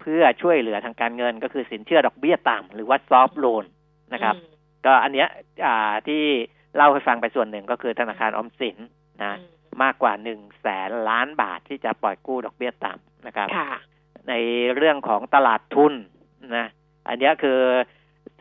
[0.00, 3.64] เพื่อช่วยเหลือทางการเงิน ก็คือสินเชื่อดอกเบี้ยต่ำหรือว่าซอฟ t ์โลน
[4.12, 4.34] นะครับ
[4.86, 5.28] ก็อันเนี้ย
[5.64, 6.22] อ่าที่
[6.76, 8.76] เล่าให้ฟังไปส่วนหนึ่งก็คือธนาคารออมสิน
[9.24, 13.70] นะอืมมากกว่าหนึ่งแสนล้านบาทที่จะปล่อยกู้ดอกเบี้ยต่ำนะครับค่ะ
[14.28, 14.34] ใน
[14.76, 15.92] เรื่องของตลาดทุน
[16.56, 16.66] นะ
[17.08, 17.60] อันเนี้ยคือ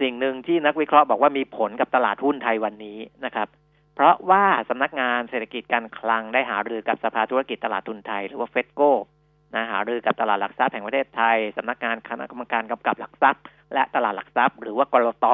[0.02, 3.48] สิ่งหนึ่งที่นักวิเคราะห์บอกว่ามีผลกับตลาดหุ้นไทยวันนี้นะครับ
[3.96, 8.82] เพราะว่าสำนักงานเศรษฐกิจการคลังได้หารือกับสภาธุรกิจตลาดทุนไทย หรือว่าเฟดโก
[9.56, 15.28] นะหารือกับตลาดหลักทรัพย์แห่งประเทศไทยสำนักงานคณะกรรมการกำกับหลักทรัพย์ และตลาดหลักทรัพย์ หรือว่ากรต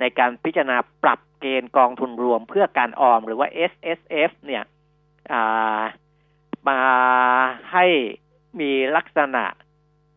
[0.00, 4.62] ในการพิจารณาปรับเกณฑ์กองทุนรวมเพื่อการออมหรือว่า S S F เนี่ย
[5.32, 5.82] อ่า
[6.68, 6.80] มา
[7.72, 7.86] ให้
[8.60, 9.44] มีลักษณะ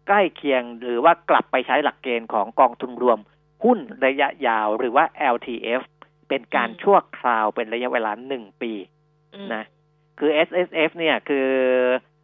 [0.07, 3.19] ใกล้เคียงหรือว่ากลับไปใช้หลักเกณฑ์ของกองทุนรวม
[3.63, 5.81] หุ้นระยะยาวหรือว่า LTF
[6.29, 8.73] เป็นการอืมชั่วคราวเป็นระยะเวลาหนึ่งปี
[9.33, 9.63] อืมนะ
[10.19, 12.16] คือ S S F เนี่ยคือเอ่อ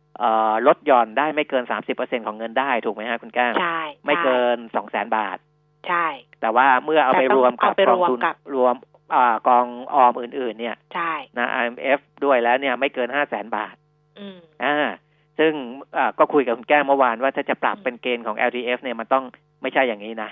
[0.68, 1.64] ลดหย่อนได้ไม่เกิน
[1.96, 5.38] 30%ของเงินได้ถูกไหมฮะคุณแก้วใช่ไม่เกิน200,000บาท
[5.88, 6.06] ใช่
[6.42, 8.76] แต่ว่าเมื่อเอาไปแต่ต้องรวมกับเอาไปกรองวมทุนกับรวม
[9.14, 13.76] อากองออมอื่น ๆ เนี่ยใช่นะ IMF ด้วยแล้วเนี่ยไม่เกิน500,000บาท
[14.20, 14.92] อืมอ่า
[15.40, 15.54] ซึ่ง
[15.98, 19.24] อ่าก็คุยกับคุณแก้วเมื่อวานว่าถ้าจะปรับอืมเป็นเกณฑ์ของ LTF เนี่ยมันต้อง
[19.62, 20.30] ไม่ใช่อย่างนี้นะ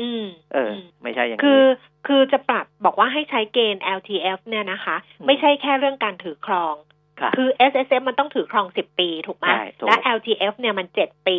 [0.00, 1.66] อืมเอออมไม่ใช่อย่างคืนี้อ
[2.06, 6.74] คือจะปรับบอกว่าให้ใช้เกณฑ์ LTF เนี่ยนะคะอืมไม่ใช่แค่เรื่องการถือครอง
[7.22, 11.38] ค่ะคือ S S F มันต้องถือครอง10ปีถูกไหมใช่ถูกและ L T F เนี่ยมัน7ปี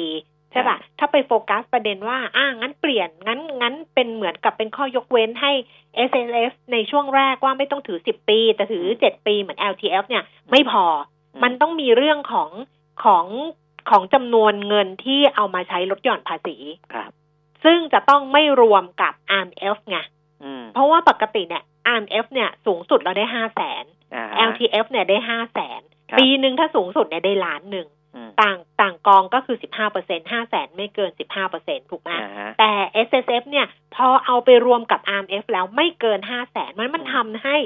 [0.52, 5.52] ใช่ป่ะ ถ้าไปโฟกัสประเด็นว่า อ่างั้นเปลี่ยน งั้น งั้นเป็นเหมือนกับเป็นข้อยกเว้นให้
[6.10, 10.86] S S F ในช่วงแรกว่าไม่ต้องถือ10ปี แต่ถือ7ปีเหมือน L T F เนี่ยไม่พอ
[11.36, 12.50] อืมันต้องมีเรื่องของ
[13.04, 13.26] ของ
[13.90, 16.58] ของจำนวนเงินที่เอามาใช้ลดหย่อนภาษี
[16.94, 17.12] ครับ
[17.64, 19.98] ซึ่งจะต้องไม่รวมกับ RMF ไง
[20.44, 24.03] อืมเพราะว่าปกติเนี่ย RMF เนี่ยสูงสุดเราได้ห้าแสนอ่า
[24.50, 32.72] LTF เนี่ยได้ห้าแสนครับปีหนึ่งถ้าสูงสุดเนี่ยได้ล้านหนึ่งอืมต่างต่างกองก็คือสิบห้าเปอร์เซ็นห้าแสนไม่เกินสิบห้าเปอร์เซ็นถูกไหมอ่าฮะแต่
[33.08, 37.58] S S F เนี่ยพอเอาไปรวมกับ RMF แล้วไม่เกินห้าแสนมันมันอืมทำให้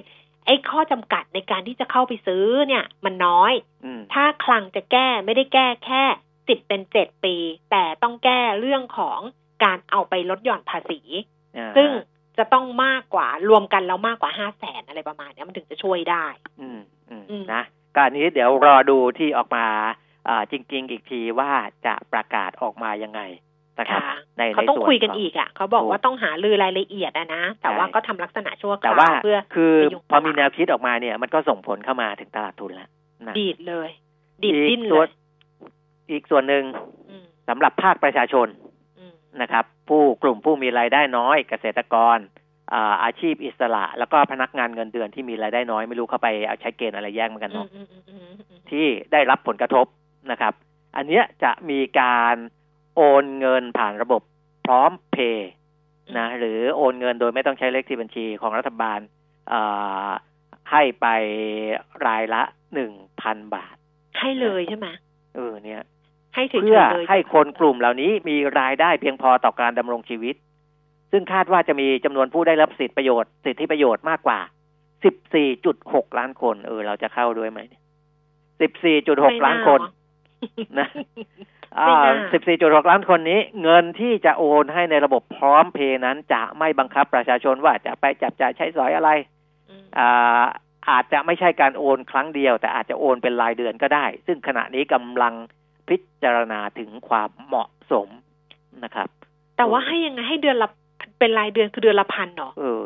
[0.45, 3.53] ไอ้ข้อจำกัดในการที่จะเข้าไปซื้อเนี่ย มันน้อย
[3.85, 6.03] อืมถ้าคลังจะแก้ไม่ได้แก้แค่
[6.47, 7.35] สิบเป็นเจ็ดปี
[7.71, 9.19] แต่ต้องแก้เรื่องของ
[9.63, 10.99] การเอาไปลดหย่อนภาษี
[11.57, 11.89] อ่าฮะซึ่ง
[12.37, 16.25] จะต้องมากกว่ารวมกันแล้วมากกว่าห้าแสนอะไรประมาณเนี้ยมันถึงจะช่วยได้
[16.61, 17.63] อืมอืมอืมนะ
[17.95, 19.65] ก็อันนี้เดี๋ยวรอดูที่ออกมา
[20.27, 21.51] อ่าจริง ๆ อีกทีว่า
[21.85, 23.21] จะประกาศออกมายังไง
[23.79, 32.89] นะครับค่ะในเขาต้องในส่วนคุยกันขงอีกอะเขาบอกถูกว่าต้องหาลือรายละเอียดอะนะแต่ว่าใช่ก็ทำลักษณะชั่วคแต่ราวว่าเพื่อคือไปยุงพอตลาดมีแนวคิดออกมาเนี่ย มันก็ส่งผลเข้ามาถึงตลาดทุนแล้ว
[33.27, 33.89] นะดีดเลย
[34.43, 35.09] ดีดอีกดิ้นเลส่วนย
[36.11, 36.63] อีกส่วนหนึ่ง
[37.09, 38.47] อืมสำหรับภาคประชาชน
[38.99, 42.17] อืมนะครับ ผู้กลุ่มผู้มีรายได้น้อยเกษตรกร
[42.73, 49.85] อ่าอาชีพอิสระ แล้วก็พนักงานเงินเดือนที่มีรายได้น้อยไม่รู้เข้าไปเอาใช้เกณฑ์อะไรแยกเหมือนกันอืเนาะมอืมอืมอืมอืมที่ได้รับผลกระทบ
[50.31, 50.53] นะครับ
[50.95, 52.35] อันเนี้ยจะมีการ
[52.95, 54.21] โอนเงินผ่านระบบ
[54.65, 55.51] พร้อมเพย์
[56.17, 58.99] นะหรือโอนเงินโดยไม่ต้องใช้เลขที่บัญชีของรัฐบาล
[59.51, 60.09] อ่า
[60.71, 61.07] ให้ไป
[62.07, 62.41] รายละ
[62.73, 63.75] หนึ่งพันบาท
[64.19, 64.87] ให้เลยใช่ไหม
[65.35, 65.81] เออเนี่ย
[66.37, 70.35] ให้เฉยๆเพื่อเลยให้คนกลุ่มเหล่านี้มีรายได้เพียงพอต่อการดำรงชีวิต
[71.11, 74.39] ซึ่งคาดว่าจะมีจำนวนผู้ได้รับสิทธิประโยชน์สิทธิประโยชน์มากกว่า
[75.29, 77.59] 14.6 ล้านคน เออ เราจะเข้าด้วยไหม
[78.77, 79.81] 14.6 ล้านคน
[80.79, 80.87] นะ
[81.77, 89.09] อ่ไม่าน่า14.6 ล้านคนนี้ เงินที่จะโอนให้ในระบบพร้อมเพย์นั้นจะไม่บังคับประชาชนว่าจะไปจับจ่ายใช้สอยอะไร
[89.69, 90.43] อืมอ่า
[90.89, 95.33] อาจจะไม่ใช่การโอนครั้งเดียว แต่อาจจะโอนเป็นรายเดือนก็ได้ ซึ่งขณะนี้กำลัง
[95.89, 98.07] พิจารณาถึงความเหมาะสม
[98.83, 99.07] นะครับ
[99.57, 100.69] แต่ว่าให้ยังไงให้เดือนละ
[101.19, 102.81] เป็นรายเดือนคือเดือนละพันเหรอเออ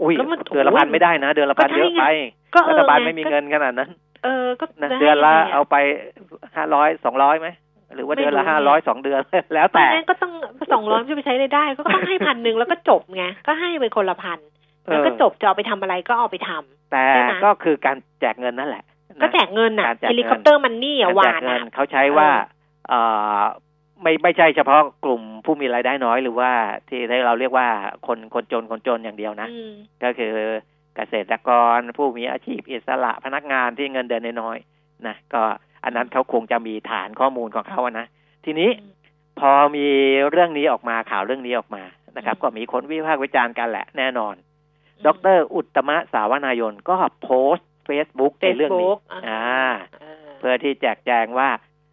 [0.00, 2.04] อุ้ยแล้วมันเดือนละพันโอ้ยไม่ได้นะ เดือนละพันก็ใช่เยอะไป
[2.54, 3.90] ก็เออรัฐบาลไงไม่มีก็เงินขนาดนั้น
[4.24, 5.76] เออก็นะจะให้เดือนละยังไงะเอาไป
[6.54, 7.48] ห้าร้อยสองร้อยไหม
[7.94, 9.20] หรือว่าไม่เดือนละรู้ห้าไงร้อยสองเดือน
[9.54, 10.32] แล้วแต่แต่งั้นก็ต้อง
[10.72, 14.38] สองร้อยจะไปใช้ได้ได้ก็ต้องให้พันหนึ่งแล้วก็จบไงก็ให้ไปคนละพัน
[14.86, 18.91] แล้วก็เออจบจะเอาไปทำอะไรก็เอาไปทำแต่ใช่ไหมก็คือการแจกเงินนั่นแหละนะ
[19.22, 22.28] ก็แจกเงินน่ะการแจกเฮเงินลิคอปเตอร์มันนี่อะการหวาแจกนเงิอะนเขาใช้ว่า
[22.88, 23.00] เอ่
[23.38, 23.40] อ
[24.02, 26.50] ไม่ไม่ใช่เฉพาะกลุ่มผู้มีรายได้น้อยหรือว่า
[26.88, 27.68] ที่เราเรียกว่า
[28.06, 29.72] คนคนจนคนจนอย่างเดียวนะอืม
[30.02, 30.32] ก็คือ
[30.96, 35.42] เกษตรกรผู้มีอาชีพอิสระพนักงานที่เงินเดือนน้อยๆนะก็
[35.84, 38.06] อันนั้นเขาคงจะมีฐานข้อมูลของเขาอะนะ
[38.44, 38.70] ทีนี้
[39.40, 39.86] พอมี
[40.30, 41.82] เรื่องนี้ออกมาข่าวเรื่องนี้ออกมา
[42.16, 49.42] นะครับอืมก็มีคนวิพากษ์วิจารณ์กันแหละแน่นอนอืมดร อุตตมะสาวนายนก็โพสต์ เฟซบุ๊กในเรื่องนี้ Facebook อ่า
[50.00, 51.48] เออเพื่อที่แจกแจงว่า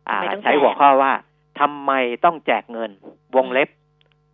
[0.10, 1.13] อ่าทำไมต้องใช้แจกหัวข้อว่า
[1.60, 1.91] ทำไม
[2.25, 2.91] ต้องแจกเงิน
[3.36, 3.69] วงเล็บ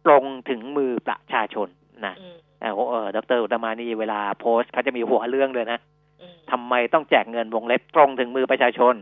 [0.06, 1.68] ตรงถึงมือประชาชน
[2.06, 5.80] นะอืมเออเออดรอุตตมะนี่เวลาโพสต์เขาจะมีหัวเรื่องเลยนะ
[6.22, 8.94] อืมทำไมต้องแจกเงินวงเล็บตรงถึงมือประชาชน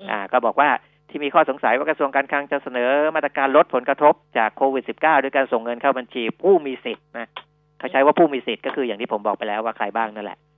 [0.00, 0.68] อืมอ่า ก็บอกว่า
[1.08, 7.28] ที่มีข้อสงสัยว่ากระทรวงการคลังจะเสนอมาตรการลดผลกระทบจากโควิด -19 ด้วยการส่งเงินเข้าบัญชีผู้มีสิทธิ์นะ
[7.78, 10.51] เขาใช้ว่าผู้มีสิทธิ์ก็คืออย่างที่ผมบอกไปแล้วว่าใครบ้างนั่นแหละอ่า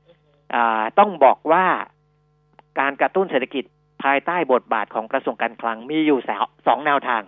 [0.99, 1.67] ต้องบอกว่า
[2.81, 3.65] การกระตุ้นเศรษฐกิจ
[4.03, 6.19] ภายใต้บทบาทของกระทรวงการคลังมีอยู่
[6.67, 7.23] สองแนวทาง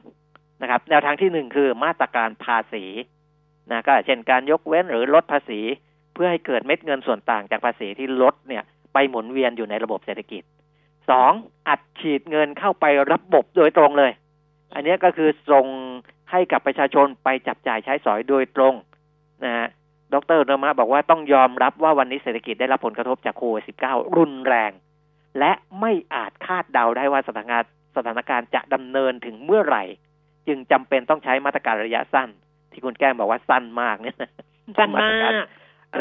[0.63, 2.85] นะครับ แนวทางที่หนึ่งคือมาตรการภาษี
[3.71, 5.61] นะก็เช่นการยกเว้นหรือลดภาษี
[6.15, 10.43] เพื่อให้เกิดเม็ดเงินส่วนต่างจากภาษีที่ลดเนี่ย ไปหมุนเวียนอยู่ในระบบเศรษฐกิจ
[11.11, 11.33] สอง
[11.69, 14.13] อัดฉีดเงินเข้าไประบบโดยตรงเลย
[14.75, 15.67] อันนี้ก็คือส่ง
[16.31, 18.75] ให้กับประชาชนไปจับจ่ายใช้สอยโดยตรง
[19.45, 19.69] นะฮะ
[20.15, 24.73] ดรนมาบอกว่าต้องยอมรับว่าวันนี้เศรษฐกิจได้รับผลกระทบจากโควิด -19 รุนแรง
[25.39, 29.85] และไม่อาจคาดเดาได้ว่าสถานการณ์สถานการณ์จะดำเนินถึงเมื่อไหร่
[30.47, 32.29] จึงจำเป็นต้องใช้มาตรการระยะสั้น
[32.73, 34.17] ที่คุณแก้มบอกว่าสั้นมากเนี่ย
[34.79, 35.33] สั้นมาก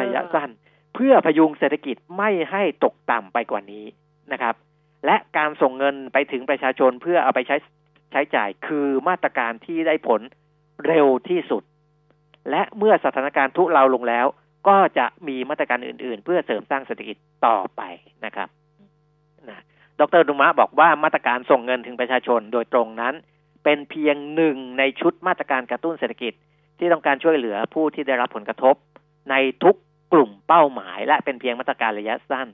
[0.02, 0.50] ระยะสั้น
[0.96, 3.86] เพื่อพยุงเศรษฐกิจไม่ให้ตกต่ำไปกว่านี้
[4.32, 4.56] นะครับ
[5.06, 7.58] และการส่งเงินไปถึงประชาชนเพื่อเอาไปใช้
[8.12, 10.22] ใช้จ่ายคือมาตรการที่ได้ผล
[10.88, 11.64] เร็วที่สุด
[12.50, 14.26] และเมื่อสถานการณ์ทุเลาลงแล้ว
[14.68, 17.82] ก็จะมีมาตรการอื่น ๆ เพื่อเสริมสร้างเศรษฐกิจต่อไป
[18.26, 18.50] นะครับ
[19.50, 19.60] นะ
[20.00, 23.14] ดรดุมะบอกว่ามาตรการส่งเงินถึงประชาชนโดยตรงนั้น
[23.64, 26.34] เป็นเพียงหนึ่งในชุดมาตรการกระตุ้นเศรษฐกิจ
[26.80, 28.76] ที่ต้องการช่วยเหลือผู้ที่ได้รับผลกระทบ
[29.32, 29.76] ในทุก
[30.14, 32.48] กลุ่มเป้าหมาย และเป็นเพียงมาตรการระยะสั้น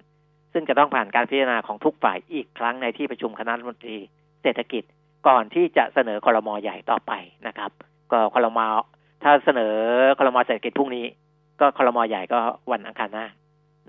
[0.54, 3.98] ซึ่งจะต้องผ่านการพิจารณาของทุกฝ่ายอีกครั้งในที่ประชุมคณะรัฐมนตรี
[4.42, 4.84] เศรษฐกิจ
[5.28, 7.12] ก่อนที่จะเสนอคอรมอใหญ่ต่อไป
[7.48, 7.72] นะครับ
[8.12, 8.68] ก็คอรมอ
[9.24, 9.74] ถ้าเสนอ
[10.18, 11.06] คอรมอเศรษฐกิจพรุ่งนี้
[11.62, 12.40] ก็คอรมอใหญ่ก็
[12.72, 13.26] วันอังคารหน้า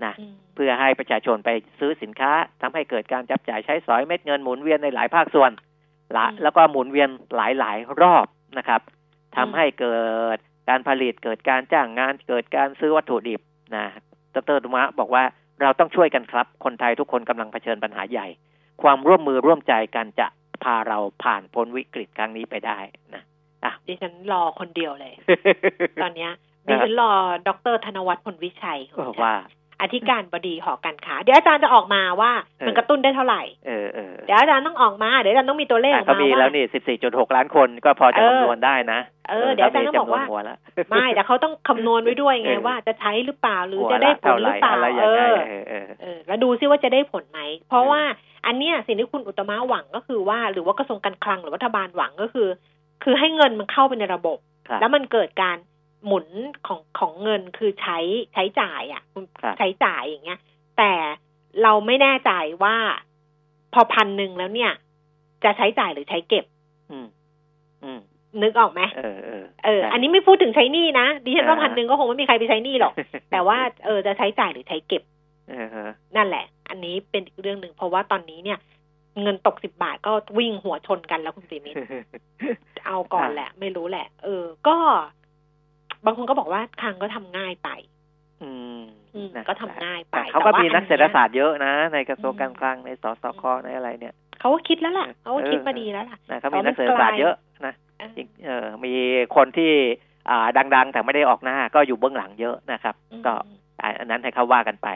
[0.05, 0.13] นะ
[0.55, 5.51] เพื่อให้ประชาชนไปซื้อสินค้าทำให้เกิดการจับจ่ายใช้สอยเม็ดเงินหมุนเวียนในหลายภาคส่วน
[6.17, 8.25] ละแล้วก็หมุนเวียนหลายๆรอบ
[8.57, 8.81] นะครับ
[9.37, 9.97] ทำให้เกิ
[10.35, 10.37] ด
[10.69, 13.41] การผลิตเกิดการจ้างงาน เกิดการซื้อวัตถุดิบ
[13.75, 13.85] นะ
[14.35, 15.23] ดรดุมะบอกว่า
[15.61, 18.27] เราต้องช่วยกันครับ คนไทยทุกคนกำลังเผชิญปัญหาใหญ่
[18.81, 20.27] ความร่วมมือร่วมใจกันจะ
[20.63, 22.79] พาเราผ่านพ้นวิกฤตครั้งนี้ไปได้
[23.13, 23.23] นะ
[23.65, 25.13] อะดิฉันรอคนเดียวเลย
[26.01, 26.31] ตอนเนี้ย
[26.67, 27.11] ดิฉันรอ
[27.47, 28.79] ดรธนวัฒน์พลวิชัย
[29.23, 29.35] ว่า
[29.81, 32.31] อธิการบดีหอการค้า เดี๋ยวอาจารย์จะออกมาว่า
[32.65, 38.99] มันกระตุ้นได้เท่าไหร่เออเออเดี๋ยวอาจารย์ต้องออกมา เดี๋ยวอาจารย์ต้องมีตัวเลขออกมาว่ามีแล้วนี่สิบสี่จุดหกล้านคนก็พอจะคำนวณได้นะ
[39.29, 40.23] เออ เดี๋ยวอาจารย์ต้องบอกว่า
[40.89, 45.33] ไม่แต่เขาต้องคำนวณไว้ด้วยไงว่าจะใช้หรือเปล่าหรือจะได้ผลหรือเปล่าเออ
[46.01, 48.01] เออ แล้วดูซิว่าจะได้ผลไหม เพราะว่า
[48.45, 52.47] อันเนี้ยสิ่งที่คุณอุตมะหวังก็คือว่า หรือว่ากระทรวงการคลังหรือรัฐบาลหวังก็คือ
[53.03, 54.37] คือให้เงินมันเข้าไปในระบบ
[54.81, 55.57] แล้วมันเกิดการ
[56.05, 56.27] หมุน
[56.67, 57.97] ของของเงินคือใช้
[58.33, 59.03] ใช้จ่ายอะ
[59.57, 60.39] ใช้จ่ายอย่างเงี้ย
[60.77, 60.91] แต่
[61.63, 62.31] เราไม่แน่ใจ
[62.63, 62.75] ว่า
[63.73, 64.71] พอพันหนึ่งแล้วเนี่ย
[65.43, 66.45] จะใช้จ่ายหรือใช้เก็บ
[66.91, 67.07] อืม
[67.83, 67.99] อืม
[68.41, 72.93] นึกออกไหมเออเออเออ อันนี้ไม่พูดถึงใช้หนี้นะดิฉันว่าพันหนึ่งก็คงไม่มีใครไปใช้หนี้หรอก
[73.31, 75.03] แต่ว่าเออจะใช้จ่ายหรือใช้เก็บ
[76.15, 78.59] นั่นแหละ อันนี้เป็นอีกเรื่องหนึ่งเพราะว่าตอนนี้เนี่ย
[79.21, 81.75] เงินตกสิบบาทก็วิ่งหัวชนกันแล้วคุณสีมิต
[82.87, 84.77] เอาก่อนแหละ ไม่รู้แหละ เออ ก็
[86.05, 87.69] บางคนก็บอกว่าคางก็ทำง่ายไป
[88.41, 88.79] อืม
[89.47, 97.73] ก็ทำง่ายไปเขาก็มีนักเศรษฐศาสตร์เยอะนะ ในกระทรวงการคลังในสสคในอะไรเนี่ยเขาก็คิดแล้วล่ะเขาก็คิดมาดีแล้วล่ะเขามีนักเศรษฐศาสตร์เยอะนะ
[98.17, 98.93] จริงเออ มี
[99.35, 99.71] คนที่
[100.29, 102.95] อ่าดัง ๆ แต่ไม่ได้ออกหน้า ก็อยู่เบื้องหลังเยอะนะครับ
[103.25, 103.33] ก็
[103.99, 104.87] อันนั้นให้เขาว่ากันไป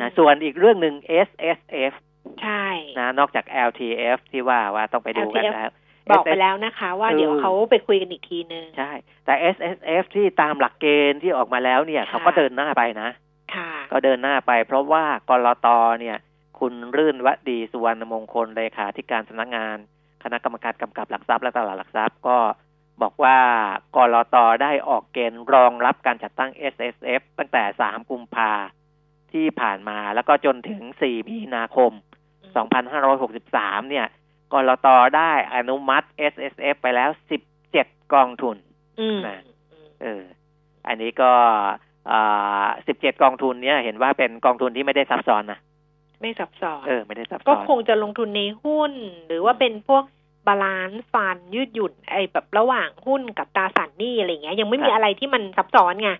[0.00, 0.94] นะส่วนอีกเรื่องหนึ่ง
[1.26, 1.60] S S
[1.92, 1.94] F
[2.42, 2.66] ใช่
[2.98, 3.80] นะนอกจาก L T
[4.16, 5.70] F ที่ว่าว่าต้องไปดูกันแล้ว
[6.10, 8.90] บอกไปแล้วนะคะ ว่าเดี๋ยวเขาไปคุยกันอีกทีนึง ใช่
[9.24, 13.10] แต่ S S F ที่ตามหลักเกณฑ์ที่ออกมาแล้วเนี่ย เขาก็เดินหน้าไปนะ
[13.92, 15.68] ก็เดินหน้าไป เพราะว่ากรต
[16.00, 16.16] เนี่ย
[16.58, 19.76] คุณรื่นวดีสุวรรณมงคลเลขาธิการสำนักงาน
[20.22, 22.38] คณะกรรมการกำกับหลักทรัพย์และตลาดหลักทรัพย์ก็
[23.02, 23.38] บอกว่า
[23.96, 28.52] กรตได้ออกเกณฑ์รองรับการจัดตั้ง S S F ตั้งแต่ 3 กุมภา
[29.32, 31.92] ที่ผ่านมาแล้วก็จนถึง 4 มีนาคม
[32.62, 34.06] 2563 เนี่ย
[34.52, 34.86] กรต
[35.16, 37.10] ได้อนุมัติ S S F ไปแล้ว
[37.60, 38.56] 17 กองทุน
[39.26, 39.40] นะ
[40.02, 40.22] เออ
[40.86, 41.30] อันนี้ก็
[42.86, 45.58] สิบเจ็ดกองทุนเนี่ยเห็นว่าเป็นกองทุนที่ไม่ได้ซับซ้อนนะ
[46.20, 48.92] ไม่ซับซ้อนเออไม่ได้ซับซ้อนก็คงจะลงทุนในหุ้น
[49.26, 50.04] หรือว่าเป็นพวก
[50.46, 56.10] balanced fund ยืดหยุ่นไอ้แบบระหว่างหุ้นกับตราสารหนี้อะไรเงี้ยยังไม่มีอะไรที่มันซับซ้อนไง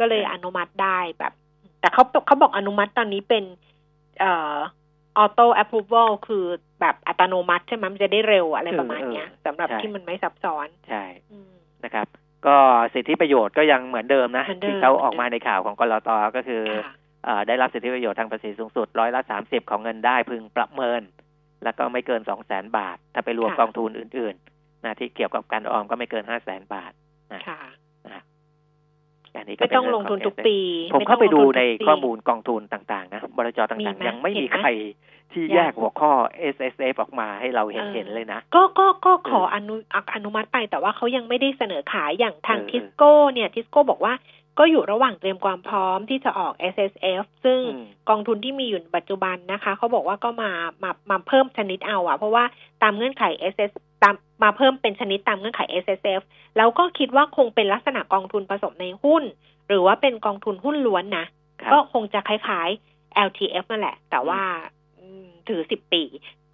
[0.00, 1.32] ก็เลยอนุมัติได้แบบ
[1.80, 3.44] แต่เขาเขาบอกอนุมัติตอนนี้เป็น
[4.20, 4.56] เอ่อ
[5.18, 6.44] auto approval คือ
[6.80, 11.04] แบบอัตโนมัติใช่ไหมมันจะได้เร็วอะไรประมาณเนี้ยสำหรับที่มันไม่ซับซ้อน ใช่
[11.84, 12.06] นะครับ
[12.46, 12.56] ก็
[12.94, 16.62] สิทธิประโยชน์ก็ยังเหมือนเดิมนะ ที่เขาออกมาในข่าวของกลตก็คือ
[17.48, 21.02] ได้รับสิทธิประโยชน์ทางภาษีสูงสุดร้อยละสามสิบของเงินได้พึงประเมิน
[21.64, 26.92] แล้วก็ไม่เกินสองแสนบาท ถ้าไปรวมกองทุนอื่น ๆนะที่เกี่ยวกับการออมก็ไม่เกินห้าแสนบาท
[27.32, 27.42] นะ
[29.36, 30.58] อันนี้ก็ไม่ต้องลงทุนทุกปี
[30.94, 34.70] ผมเข้าไปดูในข้อมูลกองทุนต่างๆ นะบริจต่างๆ ยังไม่มีใคร
[35.32, 36.12] ที่แยกหัวข้อ
[36.54, 39.74] S S F ออกมาให้เราเห็นเห็นเลยนะ ก็ก็ก็ขออนุ
[40.14, 44.14] อนุมัติไปแต่ว่าเขายังไม่ได้เสนอขายอย่างทางทิสโก้เนี่ยทิสโก้บอกว่า
[44.58, 50.50] ก็อยู่ระหว่างเตรียมความพร้อมที่จะออก S S F ซึ่งอืมกองทุนที่มีอยู่ปัจจุบันนะคะ เขาบอกว่าก็มา
[50.82, 52.44] มามาเพิ่มชนิดเอาอะเพราะว่า
[52.82, 56.22] ตามเงื่อนไข S S ตามมาเพิ่มเป็นชนิดตามเงื่อนไข S S F
[56.56, 59.22] แล้วก็คิดว่าคงเป็นลักษณะกองทุนผสมในหุ้น
[59.68, 61.26] หรือว่าเป็นกองทุนหุ้นล้วนนะ
[61.60, 64.42] ครับก็คงจะคล้ายๆ LTF นั่นแหละ แต่ว่า
[64.98, 66.02] อืมถือสิบปี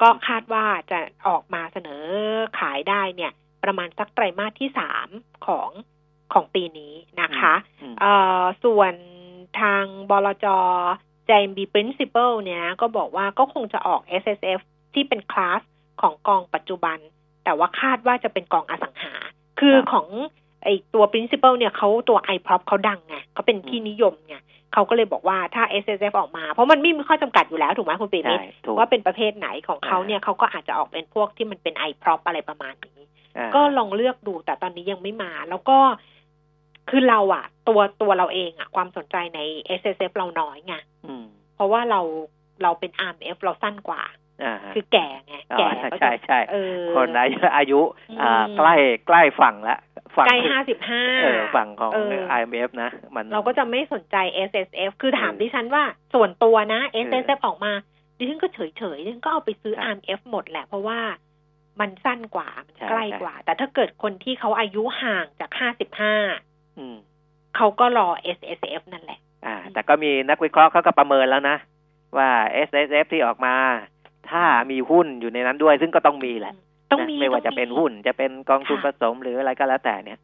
[0.00, 2.02] ก็คาดว่าจะออกมาเสนอ
[2.58, 3.32] ขายได้เนี่ย
[3.64, 5.08] ประมาณสักไตรมาสที่สาม
[5.46, 5.70] ของ
[6.34, 8.94] ของปีนี้นะคะอืมเอ่อส่วน
[9.60, 10.46] ทางบลจ
[11.28, 14.60] JMB Principal เนี่ยนะก็บอกว่าก็คงจะออก S S F
[14.94, 15.60] ที่เป็นคลาส
[16.00, 16.98] ของกองปัจจุบัน
[17.44, 19.14] แต่ว่าคาดว่าจะเป็นกองอสังหา
[19.60, 20.06] คือครับของ
[20.64, 24.36] ไอตัว principal เนี่ยเขาตัว iProp เขาดังไงเขาเป็นที่นิยมไง
[24.72, 33.00] เขาก็เลยบอกว่าถ้า S S F ออกมา เพราะมันไม่มีข้อจำกัดอยู่แล้วถูกไหมคุณปีมิตรใช่ถูกว่าเป็นประเภทไหนของเขาเนี่ยเขาก็อาจจะออกเป็นพวกที่มันเป็น iProp อะไรประมาณนี้
[33.36, 35.78] อ่าก็ลองเลือกดูแต่ตอนนี้ยังไม่มา แล้วก็
[36.90, 39.40] คือเราอะตัวตัวเราเองอะความสนใจใน
[39.80, 40.74] S S F เราน้อยไง
[41.06, 42.00] อืมเพราะว่าเรา
[42.62, 44.02] เราเป็น R M F เราสั้นกว่า
[44.44, 47.80] อ่าฮะคือแก่ไงอ๋อแก่ก็ใช่จะใช่เออคนอายุอายุ
[48.20, 48.74] อ่าอืมใกล้
[49.06, 49.78] ใกล้ฝั่งละ
[50.16, 54.16] ฝั่งใกล้ห้าสิบห้าเออฝั่งของเออ IMF นะ มันเราก็จะไม่สนใจ
[54.48, 57.72] S S F คือถามเออดิฉันว่าส่วนตัวนะ S เอ S อ F ออกมา
[58.18, 61.00] ดิฉันก็เฉยเฉยๆดิฉันก็เอาไปซื้อครับ R M F หมดแหละ เพราะว่า
[61.80, 66.51] มันสั้นกว่า มันใช่ใกล้ใช่กว่า แต่ถ้าเกิดคนที่เขาอายุห่างจากห้าสิบห้าอืม
[67.56, 71.56] เขาก็รอ S S F นั่นแหละ อ่า แต่ก็มีนักวิเคราะห์เขาก็ประเมินแล้วนะ
[72.16, 72.30] ว่า
[72.68, 73.54] S S F ที่ออกมา
[74.30, 76.54] ถ้ามีหุ้นอยู่ในนั้นด้วย ซึ่งก็ต้องมีแหละ
[76.92, 80.18] ต้องนะมีไม่ว่าต้จะองเป็นมีหุ้นจะเป็นกองทุนค่ะผสมหรืออะไรก็แล้วแต่เนี่ย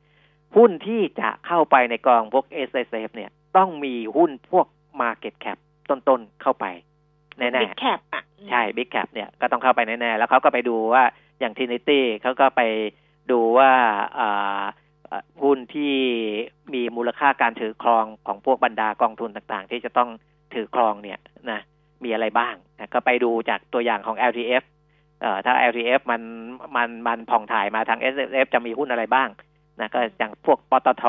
[0.57, 4.67] หุ้นที่จะเข้าไปในกองพวก S S F เนี่ย ต้องมีหุ้นพวก
[5.01, 5.59] Market Cap
[5.91, 6.67] ต้นๆเข้าไป
[7.39, 11.03] แน่บิ๊กๆแคปอะใช่ Big Cap เนี่ยก็ต้องเข้าไปแน่ๆแล้วเขาก็ไปดูว่า
[11.41, 12.63] อย่าง Trinity เขาก็ไป
[13.31, 13.71] ดูว่า
[14.19, 14.65] อ่าอ่า
[15.43, 15.95] หุ้นที่
[16.75, 20.11] มีมูลค่าการถือครองของพวกบรรดากองทุนต่างๆ ที่จะต้อง
[20.55, 21.19] ถือครองเนี่ย
[21.51, 21.61] นะ
[22.05, 24.65] มีอะไรบ้างนะก็ไปดูจากตัวอย่างของ LTF
[25.21, 26.23] เอ่อถ้า LTF มัน
[26.77, 29.29] มันมันผ่องถ่ายมาทาง S F จะมีหุ้นอะไรบ้าง
[29.81, 31.05] นะก็อย่างพวกปตท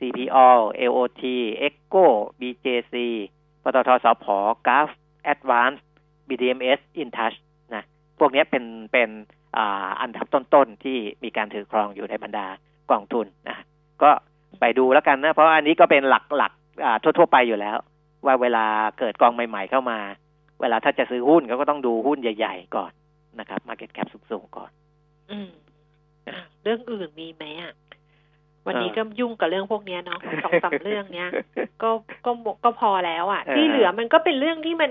[0.00, 0.48] CPO
[0.80, 1.22] AOT
[1.66, 2.06] ECO
[2.40, 2.94] BJC
[3.62, 4.26] ปตทสพ
[4.66, 4.88] GAF
[5.32, 5.80] Advance
[6.28, 7.36] BDMs InTouch
[7.74, 7.84] นะ
[8.18, 9.10] พวกนี้เป็นเป็น
[9.56, 12.48] อ่าอันดับต้นๆ ที่มีการถือครองอยู่ในบรรดา
[12.90, 13.58] กองทุนนะ
[14.02, 14.10] ก็
[14.60, 16.52] ไปดูแล้วกันนะ เพราะอันนี้ก็เป็นหลักหลัก
[16.84, 17.76] อ่าทั่ว ๆ ไปอยู่แล้ว
[18.26, 18.64] ว่าเวลา
[18.98, 19.98] เกิดกองใหม่ ๆ เข้ามา
[20.60, 22.92] เวลาถ้าจะซื้อหุ้นเขาก็ต้องดูหุ้นใหญ่ ๆ ก่อน
[23.40, 24.70] นะครับ Market Cap สูงๆก่อน
[25.30, 25.50] อืม
[26.28, 27.72] อะเรื่องอื่นมีไหมอะ
[28.66, 31.28] วันนี้เออก็ยุ่งกับเรื่องพวกเนี้ยเนาะสองสามเรื่องเนี้ย
[31.82, 31.90] ก็
[32.26, 32.30] ก็
[32.64, 34.90] ก็พอแล้วอะเออที่เหลือมันก็เป็นเรื่องที่มัน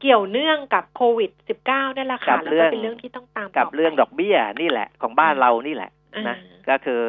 [0.00, 6.36] เกี่ยวเนื่องกับโควิดสิบเก้านั่นแหละกัค่ะบแล้วเรื่ก็องเป็นเรื่องที่ต้องตามกับต่ไปเรื่องดอกเบี้ยนี่แหละ ของบ้านเรานี่แหละ นะอ่า
[6.68, 7.02] ก็คือ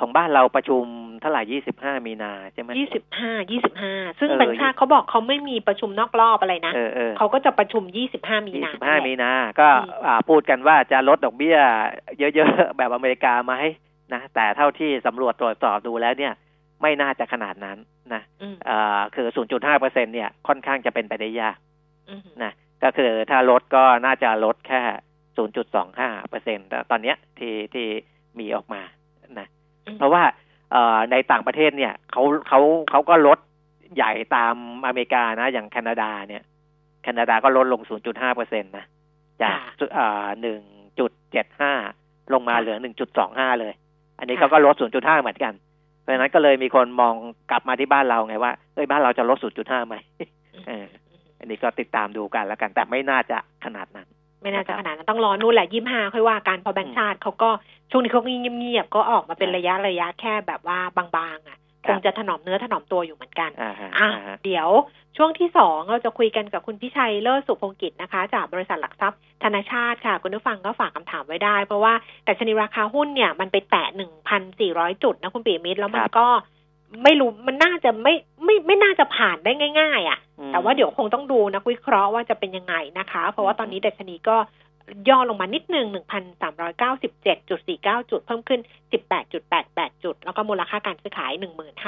[0.00, 0.84] ของบ้านเราประชุม
[1.20, 11.56] เท่าไหร่ยี่สิบห้ามีนาใช่ไหมยี่สิบห้ายี่สิบห้าซึ่งเออแบงค์ชาติเขาบอกเขาไม่มีประชุมนอกรอบอะไรนะเออเออเขาก็จะประชุมยี่สิบห้ามียี่นาสิบห้านั่นแหละมีนา ก็อืมอ่าพูดกันว่าจะลดดอกเบี้ย
[12.18, 13.54] เยอะๆ แบบอเมริกาไหม
[14.14, 16.34] นะ แต่เท่าที่สำรวจตรวจสอบดูแล้วเนี่ย
[16.82, 17.78] ไม่น่าจะขนาดนั้น
[18.14, 21.56] นะอืมอ่าคือ0.5เปอร์เซ็นเนี่ยค่อนข้างจะเป็นไปได้ยาก
[22.10, 22.52] อืมนะ
[22.84, 24.80] ก็คือถ้าลดก็น่าจะลดแค่
[25.56, 27.86] 0.25เปอร์เซ็นต์ตอนเนี้ยที่ที่
[28.38, 28.82] มีออกมา
[29.38, 29.46] นะ
[29.86, 30.22] อืมเพราะว่า
[30.72, 33.38] เอ่อในต่างประเทศเนี่ยเขาเขาเขาก็ลด
[33.94, 34.54] ใหญ่ตาม
[34.86, 36.42] อเมริกานะ อย่างแคนาดาเนี่ย
[37.02, 38.84] แคนาดาก็ลดลง 0.5เปอร์เซ็นตนะ
[39.42, 39.58] จาก
[39.96, 40.28] อ่า
[41.50, 42.76] 1.75 ลงมาเหลือ
[43.18, 43.72] 1.25 เลย
[44.18, 45.54] อันนี้เขาก็ลด 0.5 เหมือนกัน
[46.00, 47.14] เพราะฉะนั้นก็เลยมีคนมอง
[47.50, 49.94] กลับมาที่บ้านเราไงว่าเอ้ยบ้านเราจะลด 0.5ไหม
[50.66, 50.86] เออ
[51.38, 54.08] อันนี้ก็ติดตามดูกันแล้วกัน แต่ไม่น่าจะขนาดนั้น
[54.42, 57.50] ไม่น่าจะขนาดนั้นต้องรอนู่นแหละยี่ห้าค่อยว่ากันเพอแบงค์ชาติเขาก็
[57.90, 58.28] ช่วงนี้เขาก็
[58.58, 64.68] เงียบๆก็ออกมาเป็นระยะระยะแค่แบบว่าบางๆอะคครับงจะถนอมเนื้อถนอมตัวอยู่เหมือนกัน อ่าฮะอะอ่าฮะเดี๋ยว
[65.16, 76.26] ช่วงที่สองเราจะคุยกันกับคุณพิชัยเลิศสุพงกิจนะคะ จากบริษัทหลักทรัพย์ ธนาชาติค่ะ คุณผู้ฟังก็ฝากคำถามไว้ได้ เพราะว่าแต่ชนิดราคาหุ้นเนี่ยมันไปแตะหนึ่งพันสี่ร้อยจุดนะคุณปีมิตรแล้วมันก็
[77.04, 84.36] ไม่รู้มันน่าจะไม่ไม่ไม่น่าจะผ่านได้ง่าย ๆ อะอืมแต่ว่าเดี๋ยวคงต้องดูนักวิเคราะห์ว่าจะเป็นยังไงนะคะ เพราะว่าตอนนี้ดัชนีก็
[85.08, 85.86] ย่อลงมานิดนึง
[86.72, 88.60] 1,397.49 จุด เพิ่มขึ้น
[89.32, 91.32] 18.88 จุด แล้วก็มูลค่าการซื้อขาย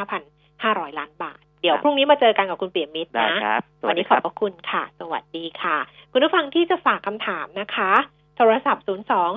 [0.07, 5.77] 15,500 ล้านบาท เดี๋ยวพรุ่งนี้มาเจอกันกับคุณเปียมิตรได้นะครับสวัวันสดีนี้คขอรับบพระคุณค่ะ สวัสดีค่ะ
[6.13, 7.93] คุณผู้ฟังที่จะฝากคำถามนะคะ
[8.37, 8.91] โทรศัพท์ 02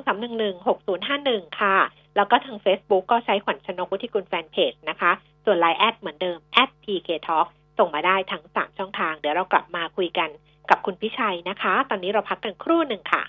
[0.07, 0.67] 311
[1.07, 1.77] 6051 ค่ะ
[2.15, 5.11] แล้วก็ทาง Facebook ก็ใช้ขวัญชนกวุฒิกุลแฟนเพจนะคะ
[5.49, 6.37] ส่วน Line แอดเหมือนเดิม
[6.83, 7.47] @pk talk
[7.79, 10.29] ส่งมาได้ทั้ง3ช่องทาง เดี๋ยวเรากลับมาคุยกัน
[10.69, 13.23] กับคุณพิชัยนะคะ ตอนนี้เราพักกันครู่หนึ่งค่ะ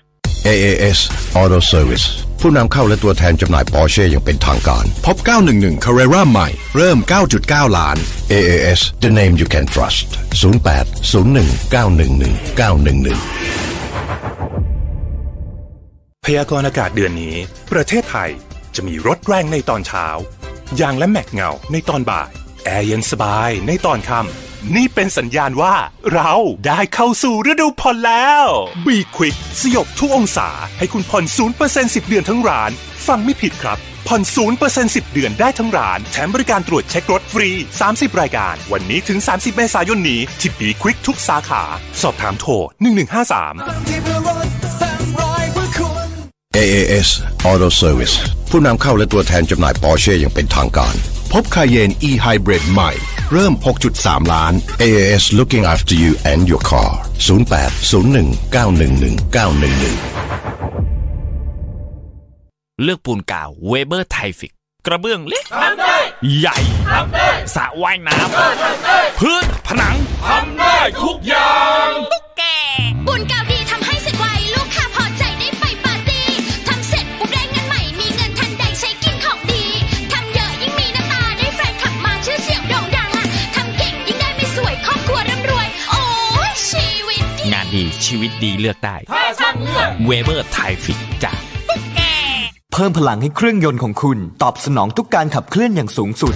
[0.47, 0.99] AAS
[1.41, 2.05] Auto Service
[2.39, 5.15] ผู้นำเข้าและตัวแทนจำหน่ายปอร์เช่อย่างเป็นทางการ พบ
[5.51, 6.97] 911 Carrera ใหม่ เริ่ม
[7.37, 7.97] 9.9 ล้าน
[8.31, 10.07] AAS the name you can trust
[10.63, 13.19] 08 01 911 911
[16.25, 17.35] พยากรณ์อากาศเดือนนี้
[17.71, 18.31] ประเทศไทย
[18.75, 20.07] จะมีรถแรงในตอนเช้า
[20.79, 22.29] ยางและแม็กเงาในตอนบ่าย
[22.65, 25.75] แอร์เย็นสบายในตอนค่ำนี่เป็นสัญญาณว่า
[26.13, 26.33] เรา
[26.67, 28.45] ได้เข้าสู่ฤดูผ่อนแล้ว
[28.85, 31.23] บีควิกสยบทุกองศาให้คุณผ่อน
[31.59, 32.71] 0% 10 เดือนทั้งร้าน
[33.07, 34.21] ฟังไม่ผิดครับ ผ่อน
[34.61, 37.49] 0% 10 เดือนได้ทั้งร้าน แถมบริการตรวจเช็ครถฟรี
[37.85, 41.63] 30 รายการ วันนี้ถึง 30 เมษายนนี้ที่บีควิกทุกสาขา
[42.01, 42.59] สอบถามโทร 1153
[46.57, 47.09] AAS
[47.49, 48.15] Auto Service
[48.49, 50.95] ผู้นำเข้าและตัวแทนจำหน่ายปอร์เช่อย่างเป็นทางการ
[51.31, 52.91] พบ Cayenne E Hybrid ใหม่
[53.31, 53.53] เริ่ม
[53.93, 56.91] 6.3 ล้าน AAS looking after you and your car
[57.41, 57.73] 08
[58.13, 60.19] 01 911 911
[62.83, 64.53] เลือกปูนกาวเวเบอร์ไทฟิก
[64.85, 65.45] กระเบื้องเล็ก
[66.39, 66.57] ใหญ่
[67.55, 69.95] สระว่ายน้ำพื้นผนัง
[70.25, 72.43] ทำได้ทุกอย่างตุ๊กแก
[73.07, 73.38] บุญกาว
[88.09, 91.39] ชีวิตดีเลือกได้ ถ้าช่างเลือกเวเบอร์ไทฟิกจาก
[92.73, 96.35] เพิ่มพลังให้เครื่องยนต์ของคุณ ตอบสนองทุกการขับเคลื่อนอย่างสูงสุด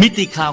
[0.00, 0.52] มิติข่าว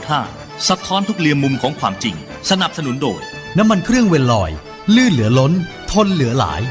[0.00, 2.14] 90.5 สะท้อนทุกเรียมมุมของความจริง
[2.50, 3.20] สนับสนุนโดย
[3.58, 4.50] น้ำมันเครื่องเวลลอย
[4.94, 5.52] ลื่นเหลือล้น
[5.92, 6.62] ทนเหลือหลาย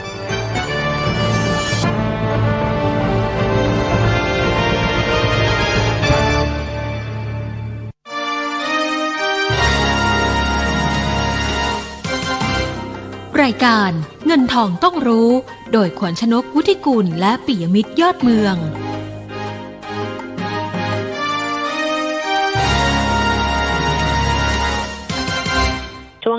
[13.41, 13.91] รายการ
[14.25, 15.29] เงินทองต้องรู้
[15.73, 18.57] โดยขวัญชนกวุฒิกุลและปิยมิตรยอดเมือง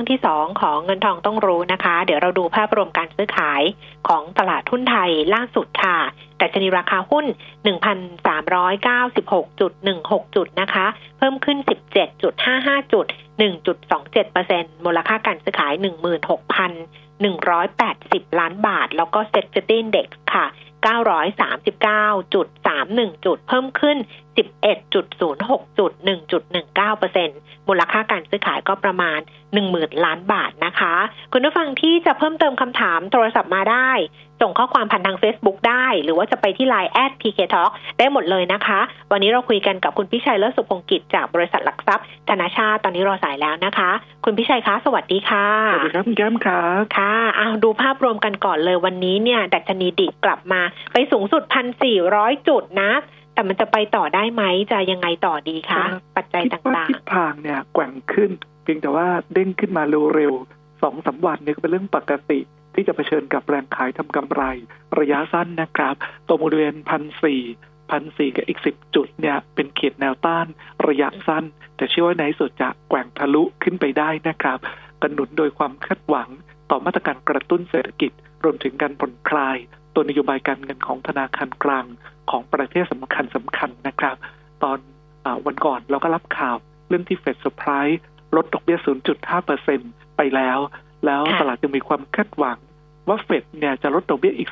[0.02, 3.62] วงที่สองของเงินทองต้องรู้นะคะ เดี๋ยวเราดูภาพรวมการซื้อขาย
[4.08, 5.98] ของตลาดหุ้นไทยล่าสุดค่ะ
[6.38, 7.26] แต่ชนีราคาหุ้น
[7.64, 10.86] 1,396.16 จุดนะคะ
[11.18, 11.58] เพิ่มขึ้น
[12.24, 13.06] 17.55 จุด
[14.00, 15.72] 1.27%มูลค่าการซื้อขาย
[17.72, 20.46] 16,180 ล้านบาท แล้วก็เซ็ตฟินเด็กค่ะ
[20.86, 23.96] 939.31 จุด เพิ่มขึ้น
[24.76, 25.92] 11.06 จุด
[26.76, 29.20] 1.19%มูลค่าการซื้อขายก็ประมาณ
[29.62, 30.94] 10,000 ล้านบาทนะคะ
[31.32, 33.90] คุณผู้ฟังที่จะเพิ่มเติมคำถามโทรศัพท์มาได้
[34.42, 38.80] ส่งข้อความผ่านทาง Facebook ได้ หรือว่าจะไปที่ Line แอด PK Talk ได้หมดเลยนะคะ
[39.12, 43.90] วันนี้เราคุยกันกับคุณพิชัยเลิศสุพงกิจจากบริษัทหลักทรัพย์ธนาชาติตอนนี้รอสายแล้วนะคะ
[44.24, 50.60] คุณพิชัยคะ สวัสดีค่ะ สวัสดีครับคุณแก้มครับค่ะเอาดูภาพรวมกันก่อนเลยวันนี้เนี่ยดัชนีดิบกลับมา
[50.92, 51.42] ไปสูงสุด
[51.94, 52.92] 1,400จุดนะ
[53.34, 55.84] แต่มันจะไปต่อได้ไหมจะยังไงต่อดีคะ
[56.16, 58.30] ปัจจัยคิดว่าต่างทิศทางเนี่ยแกว่งขึ้น
[58.62, 59.82] เพียงแต่ว่าเด้งขึ้นมา
[60.14, 62.40] เร็วๆสองสามวันเนี่ยก็เป็นเรื่องปกติ
[62.74, 64.42] ที่จะเผชิญกับแรงขายทำกำไร
[64.98, 65.94] ระยะสั้นนะครับ
[66.28, 67.42] ตรงบริเวณพันสี่
[67.90, 70.46] พันสี่กับอีกสิบจุดเนี่ยเป็นเขตแนวต้าน
[70.88, 71.44] ระยะสั้น
[71.76, 74.58] แต่เชื่อว่าในที่สุดจะแกว่งทะลุขึ้นไปได้นะครับ
[75.02, 76.28] แรงหนุนโดยความคาดหวัง
[76.70, 78.12] ต่อมาตรการกระตุ้นเศรษฐกิจ
[78.44, 79.56] รวมถึงการผ่อนคลาย
[79.94, 81.86] ตัวนโยบายการเงินของธนาคารกลาง
[82.30, 84.16] ของประเทศสำคัญสำคัญนะครับ
[84.62, 84.78] ตอน
[85.24, 86.56] อวันก่อนเราก็รับข่าว
[86.88, 88.06] เรื่องที่เฟดเซอร์ไพรส์
[88.36, 88.78] ลดดอกเบี้ย
[89.46, 90.58] 0.5%ไปแล้ว
[91.06, 92.58] แล้วตลาดยังมีความคาดหวัง
[93.08, 94.50] ว่าเฟดเนี่ยจะลดดอกเบี้ยอีก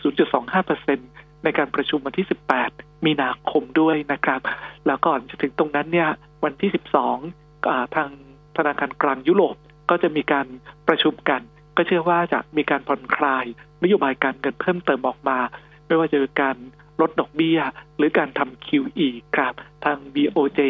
[0.71, 2.27] 0.25%ในการประชุมวันที่
[2.65, 4.41] 18 มีนาคมด้วยนะครับ
[4.87, 6.09] แล้วก่อนจะถึงตรงนั้นเนี่ย
[6.45, 6.71] วันที่
[7.17, 8.11] 12อ่าทาง
[8.57, 9.57] ธนาคารกลางยุโรป
[9.91, 10.47] ก็จะมีการ
[10.89, 11.41] ประชุมกัน
[11.77, 13.45] ก็เชื่อว่าจะมีการผ่อนคลาย
[13.83, 15.39] นโยบายการเงินเพิ่มเติมออกมา
[15.87, 16.57] ไม่ว่าจะเป็นการ
[17.01, 17.61] ลดดอกเบี้ย
[17.97, 20.61] หรือการทำ QE ครับทาง BOJ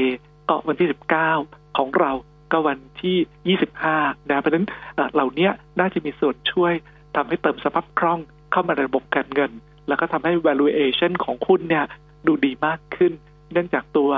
[0.48, 0.88] ก็วันที่
[1.32, 2.12] 19 ของเรา
[2.52, 4.66] ก็วันที่ 25 นะเพราะฉะนั้น
[5.14, 5.48] เหล่านี้
[5.78, 6.72] น่าจะมีส่วนช่วย
[7.16, 8.20] ทำให้เติมสภาพคล่อง
[8.50, 9.52] เข้ามาในระบบการเงิน
[9.88, 11.84] แล้วก็ทำให้ valuation ของหุ้นเนี่ย
[12.26, 13.12] ดูดีมากขึ้น
[13.52, 14.10] เนื่องจากตัว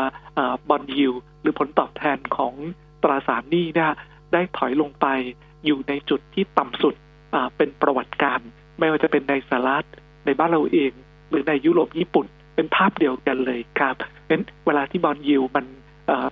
[0.68, 2.54] บอลยิวหรือผลตอบแทนของ
[3.02, 3.90] ตราสารหนี้เนี่ย
[4.32, 5.06] ได้ถอยลงไป
[5.64, 6.94] อยู่ในจุดที่ต่ำสุด
[7.56, 8.40] เป็นประวัติการ
[8.78, 9.86] ไม่ว่าจะเป็นในสหรัฐ
[10.24, 10.92] ในบ้านเราเอง
[11.30, 15.64] หรือในยุโรปญี่ปุ่น เป็นภาพเดียวกันเลยครับเพราะฉะนั้นเวลาที่บอลยิวมัน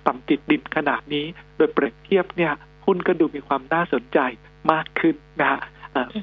[0.07, 2.53] ต่ำติดดินขนาดนี้ โดยเปรียบเทียบเนี่ย
[2.85, 4.19] หุ้นก็ดูมีความน่าสนใจ
[4.71, 5.59] มากขึ้นนะฮะ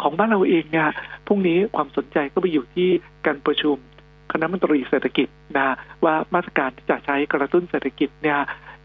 [0.02, 0.88] ของบ้านเราเองเนี่ย
[1.26, 2.88] พรุ่งนี้ความสนใจก็ไปอยู่ที่
[3.26, 3.76] การประชุม
[4.32, 5.74] คณะมนตรีเศรษฐกิจนะ
[6.04, 8.38] ว่ามาตรการที่จะใช้กระตุ้นเศรษฐกิจเนี่ย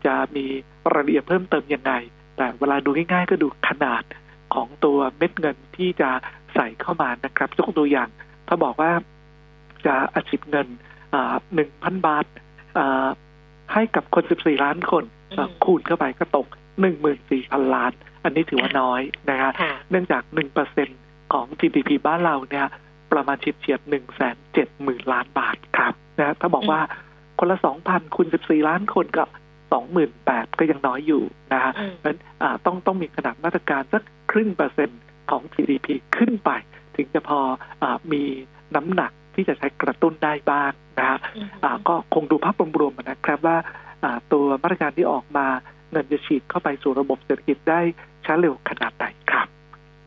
[0.06, 0.46] จะมี
[0.94, 1.94] รายละเอียดเพิ่มเติมยังไง
[2.38, 4.04] แต่เวลาดูง่ายๆ ก็ดูขนาด
[4.54, 6.10] ของตัวเม็ดเงินที่จะ
[6.54, 8.10] ใส่เข้ามานะครับยกตัวอย่าง
[8.48, 8.92] ถ้าบอกว่า
[9.86, 10.68] จะอัดฉีดเงิน
[11.54, 12.26] หนึ่งพันบาท
[13.74, 15.04] ให้กับคน 14 ล้านคน
[15.66, 16.48] คูณเข้าไปก็ตก
[17.10, 17.92] 14,000 ล้าน
[18.24, 19.52] อันนี้ถือว่าน้อยนะฮะ
[19.90, 20.24] เนื่องจาก
[20.78, 22.68] 1%ของ GDP บ้านเราเนี่ย
[23.12, 26.80] ประมาณเฉียดเฉียดหนึ่งแสนเจ็ดหมื่นล้านบาทครับนะถ้าบอกว่า
[27.40, 29.24] คนละสองพันคูณสิบสี่ล้านคนก็
[29.72, 32.20] สองหมื่นแปดก็ยังน้อยอยู่นะฮะเพราะฉะนั้น
[32.66, 35.02] ต้องต้องมีขนาดมาตรการสักครึ่งเปอร์เซ็นต์
[35.32, 35.88] ของ GDP
[36.18, 36.52] ขึ้นไป
[36.96, 37.40] ถึงจะพอ
[37.84, 38.24] อมี
[38.76, 41.20] น้ำหนัก ที่จะใช้กระตุ้นได้บ้างนะฮะ
[41.88, 43.58] ก็คงดูภาพรวมๆนะครับว่า
[44.32, 45.48] ตัวมาตรการที่ออกมา
[45.92, 47.80] เงินจะฉีดเข้าไปสู่ระบบเศรษฐกิจได้
[48.26, 49.48] ช้าเร็วขนาดไหนครับ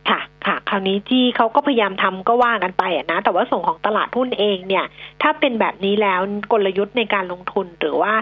[0.08, 4.84] ค่ะ ค่ะ คราวนี้ที่เขาก็พยายามทำก็ว่ากันไปอะนะ แต่ว่าส่งของตลาดหุ้นเองเนี่ย
[5.22, 6.20] ถ้าเป็นแบบนี้แล้ว
[6.52, 8.14] กลยุทธ์ในการลงทุนหรือว่า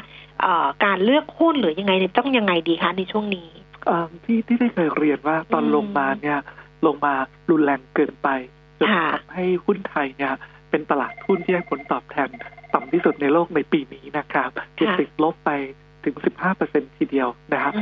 [0.84, 3.48] การเลือกหุ้นหรือยังไงต้องยังไงดีคะในช่วงนี้
[4.24, 6.38] ที่ที่ได้เคยเรียนว่าตอนลงมาเนี่ย
[6.86, 7.14] ลงมา
[7.50, 8.28] รุนแรงเกินไป
[8.78, 10.34] จนทำให้หุ้นไทยเนี่ย
[10.74, 12.28] เป็นตลาดหุ้นที่ให้ผลตอบแทน
[12.74, 15.50] ต่ำที่สุดในโลกในปีนี้นะครับที่ติดลบไป
[16.04, 16.14] ถึง
[16.56, 17.72] 15%ทีเดียวนะครับ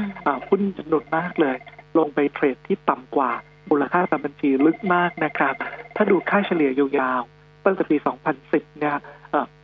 [0.49, 1.57] หุ้นจำนวนมากเลย
[1.99, 3.30] ลงไปเทรดที่ต่ำกว่า
[3.70, 5.55] มูลค่าตามบัญชีลึกมากนะครับ
[5.97, 7.97] ถ้าดูค่าเฉลี่ยยาวๆตั้งแต่ปี
[8.38, 8.97] 2010 เนี่ย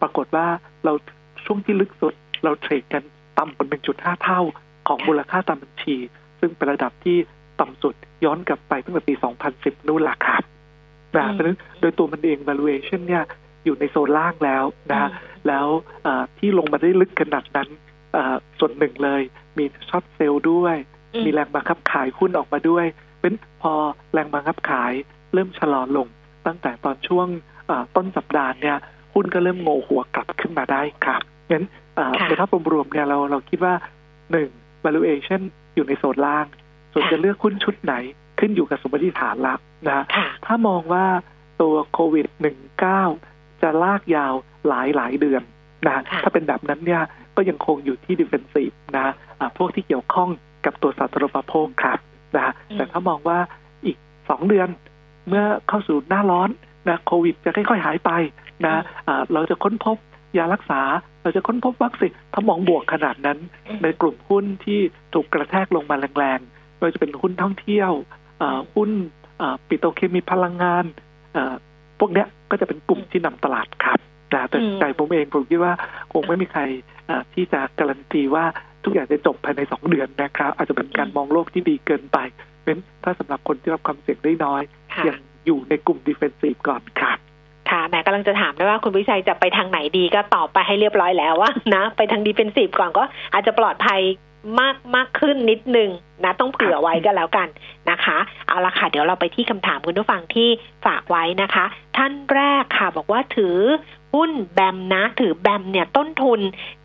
[0.00, 0.46] ปรากฏว่า
[0.84, 0.92] เรา
[1.44, 2.14] ช่วงที่ลึกสุด
[2.44, 3.02] เราเทรดกัน
[3.38, 3.66] ต่ำกว่า
[3.96, 4.40] 1.5 เท่า
[4.88, 5.96] ของมูลค่าตามบัญชี
[6.40, 7.16] ซึ่งเป็นระดับที่
[7.60, 9.14] ต่ำสุดย้อนกลับไปตั้งแต่ปี
[9.50, 10.42] 2010 นู่นละครับ
[11.16, 13.24] นะเพราะฉะนั้นโดยตัวมันเอง valuation เนี่ย
[13.64, 15.10] อยู่ในโซนล่างแล้วนะ
[15.48, 15.66] แล้ว
[16.38, 17.68] ที่ลงมาได้ลึกขนาดนั้น
[18.58, 19.22] ส่วนหนึ่งเลย
[19.58, 20.76] มีช็อตเซลล์ด้วย
[21.24, 22.86] มีแรงบังคับขายหุ้นออกมาด้วย
[23.20, 23.32] เป็น
[23.62, 23.72] พอ
[24.12, 24.92] แรงบังคับขาย
[25.34, 26.06] เริ่มชะลอลง
[26.46, 27.28] ตั้งแต่ตอนช่วง
[27.96, 28.76] ต้นสัปดาห์เนี่ย
[29.14, 31.64] หุ้นก็เริ่มโงหัวกลับขึ้นมาได้ครับงั้น
[32.26, 33.74] ในภาพรวมๆเนี่ยเราเราคิดว่า
[34.32, 34.48] หนึ่ง
[34.84, 35.40] valuation
[35.74, 36.46] อยู่ในโซนล่าง
[36.92, 37.94] ส่วนจะเลือกหุ้นชุดไหน
[38.38, 39.54] ขึ้นอยู่กับสมมติฐานละ
[39.88, 40.04] นะ
[40.46, 41.06] ถ้ามองว่า
[41.62, 42.26] ตัวโควิด
[42.94, 44.34] -19 จะลากยาว
[44.68, 45.42] หลายหลายเดือน
[45.86, 47.02] นะถ้าเป็นแบบนั้นเนี่ย
[47.36, 49.12] ก็ยังคงอยู่ที่ defensive นะ
[49.58, 50.28] พวกที่เกี่ยวข้อง
[50.64, 51.98] กับตัวสาธารณูปโภคครับ
[52.36, 53.38] นะแต่ถ้ามองว่า
[53.84, 53.96] อีก
[54.30, 54.68] สองเดือน
[55.28, 56.48] เมื่อเข้าสู่หน้าร้อน
[56.88, 58.10] นะโควิดจะค่อยๆหายไป
[58.64, 58.80] นะะ
[59.32, 59.96] เราจะค้นพบ
[60.38, 60.80] ยารักษา
[61.22, 63.38] เราจะค้นพบวัคซีนถ้ามองบวกขนาดนั้น
[63.82, 64.80] ในกลุ่มหุ้นที่
[65.14, 67.92] ถูกกระแทกลงมาแรงๆไม่ว่าจะเป็นหุ้นท่องเที่ยว
[68.74, 68.90] หุ้น
[69.68, 70.84] ปิโตรเคมีพลังงาน
[71.98, 73.98] พวกเนี้ยก็จะเป็นกลุ่มที่นำตลาดครับ
[74.34, 75.72] นะแต่ใจผมเองผมคิดว่า
[76.12, 76.62] คงไม่มีใคร
[77.34, 78.44] ที่จะการันตีว่า
[78.84, 82.18] ทุกอย่างจะจบภายในสองเดือนนะครับ อาจจะเป็นการมองโลกที่ดีเกินไป
[82.64, 84.62] เป็นถ้าสำหรับคนที่รับความเสี่ยงได้น้อย
[85.08, 87.18] ยังอยู่ในกลุ่ม defensive ก่อนครับ
[87.70, 94.00] ค่ะแม่กำลังจะถามด้วยว่าคุณวิชัยจะไปทางไหนดีก็ตอบไปให้เรียบร้อยแล้วว่านะ ไปทาง defensive ก่อนก็อาจจะปลอดภัย
[94.60, 95.90] มากมากขึ้นนิดนึง
[96.24, 97.48] นะ ต้องเผื่อไว้ก็แล้วกัน
[97.90, 98.18] นะคะ
[98.48, 100.48] เอาละค่ะ เดี๋ยวเราไปที่คำถามคุณผู้ฟังที่
[100.86, 101.64] ฝากไว้นะคะ
[101.96, 103.56] ท่านแรกค่ะ บอกว่าถือ
[104.14, 106.40] หุ้นแบมนะ ถือแบมเนี่ยต้นทุน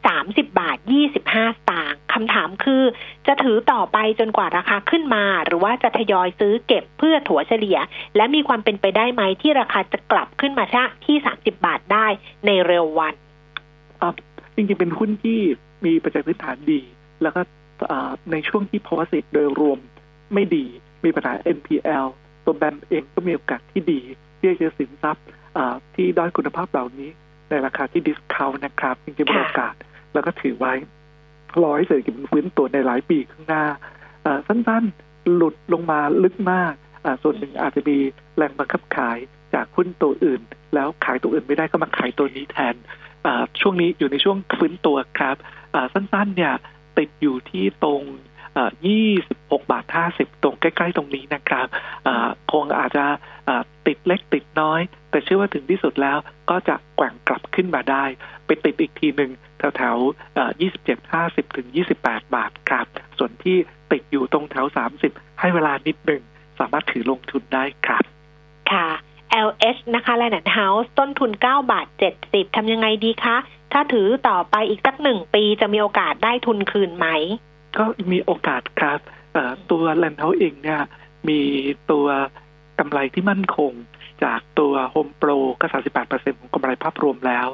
[0.05, 0.77] 30 บาท
[1.15, 2.83] 25สตางค์คำถามคือ
[3.27, 7.77] จะถือต่อไปจนกว่าราคาขึ้นมา หรือว่าจะทยอยซื้อเก็บเพื่อถัวเฉลี่ย
[8.15, 10.65] และมีความเป็นไปได้ไหมที่ราคาจะกลับขึ้นมา
[11.05, 12.07] ที่ 30 บาทได้
[12.45, 13.13] ในเร็ววัน
[14.55, 15.39] จริงๆเป็นหุ้นที่
[15.85, 16.79] มีปัจจัยพื้นฐานดี
[17.23, 17.41] แล้วก็
[18.31, 19.79] ในช่วงที่ภาวะเศรษฐโดยรวม
[20.33, 20.65] ไม่ดี
[21.03, 22.05] มีปัญหา NPL
[22.45, 24.01] ตัวแบมเองก็มีโอกาสที่ดี
[24.37, 25.25] ที่จะสินทรัพย์
[25.95, 27.09] ที่ด้อยคุณภาพเหล่านี้
[27.49, 29.73] ในราคาที่ดิสคาวนะครับจริงๆมีโอกาส
[30.13, 30.73] แล้วก็ถือไว้
[31.61, 33.63] รอให้เศรษฐกิจมันฟื้นตัวในหลายปีข้างหน้า
[34.47, 36.73] สั้นๆ หลุดลงมาลึกมาก
[37.23, 37.97] ส่วนหนึ่งอาจจะมี
[38.37, 39.17] แรงบังคับขาย
[39.53, 40.41] จากหุ้นตัวอื่น
[40.73, 42.75] แล้วขายตัวอื่นไม่ได้ก็มาขายตัวนี้แทน
[43.61, 45.37] ช่วงนี้อยู่ในช่วงฟื้นตัวครับ
[45.93, 46.53] สั้นๆเนี่ย
[46.97, 48.03] ติดอยู่ที่ตรง
[49.21, 49.85] 26 บาท
[50.15, 51.67] 50 ตรงใกล้ ๆ ตรงนี้นะครับ
[52.51, 53.05] คงอาจจะ
[53.87, 56.17] ติดเล็กติดน้อย แต่เชื่อว่าถึงที่สุดแล้ว
[56.49, 58.03] ก็จะแกว่งกลับขึ้นมาได้
[58.45, 61.67] ไปติดอีกทีหนึ่งแถวๆ27 50 ถึง
[62.01, 62.85] 28 บาทครับ
[63.17, 63.57] ส่วนที่
[63.91, 64.65] ติดอยู่ตรงแถว
[65.03, 66.21] 30 ให้เวลานิดหนึ่ง
[66.59, 68.03] สามารถถือลงทุนได้ครับ
[68.71, 68.87] ค่ะ
[69.47, 71.87] LH นะคะแลนด์เฮาส์ต้นทุน 9 บาท
[72.21, 73.37] 70ทำยังไงดีคะ
[73.73, 77.07] ถ้าถือต่อไปอีกสักหนึ่งปีจะมีโอกาสได้ทุนคืนไหม
[77.77, 78.99] ก็มีโอกาสครับ
[79.69, 80.81] ตัวแลนด์เฮาส์เองเนี่ย
[81.29, 81.39] มี
[81.91, 82.05] ตัว
[82.79, 83.73] กำไรที่มั่นคง
[84.23, 85.29] จากตัวโฮมโปร
[85.61, 85.65] ก็
[86.03, 87.47] 38%ของกำไรภาพรวมแล้ว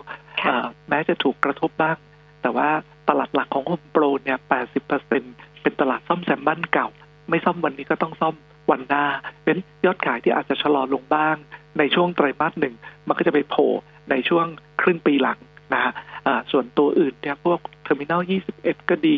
[0.46, 1.98] เอ่อแม้จะถูกกระทบบ้าง
[2.42, 2.70] แต่ว่า
[3.10, 4.38] ตลาดหลักของโฮมโปรเนี่ย
[4.80, 6.88] 80%เป็นตลาดซ่อมแซมบ้านเก่า
[7.30, 8.36] ไม่ซ่อมวันนี้ก็ต้องซ่อม
[8.72, 9.06] วันหน้า
[9.44, 9.56] เป็น
[9.86, 11.36] ยอดขายที่อาจจะชะลอลงบ้าง
[11.78, 12.76] ในช่วงไตรมาสหนึ่ง
[13.08, 13.70] มันก็จะไปโผล่
[14.10, 14.46] ในช่วง
[14.82, 15.40] ครึ่งปีหลัง
[15.74, 16.09] นะฮะอ่า
[16.52, 18.22] ส่วนตัวอื่นเนี่ยพวกเทอร์มินอล
[18.56, 19.18] 21 ก็ดี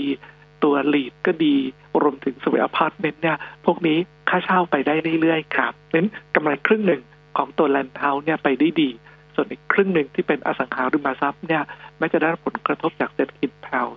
[0.64, 1.55] ตัว REIT ก็ดี
[2.01, 3.97] รวมถึง serviced apartment เนี่ย พวกนี้
[4.30, 6.05] ค่าเช่าไปได้เรื่อยๆครับเน้น
[6.36, 7.01] กำไรครึ่งหนึ่ง
[7.38, 8.89] ของตัวแลนด์เฮาส์เนี่ยไปได้ดี
[9.36, 11.64] ส่วนอีกครึ่งหนึ่งที่เป็นอสังหาริมทรัพย์เนี่ย
[11.97, 13.88] แม้จะได้รับผลกระทบจากเศรษฐกิจแผ่ว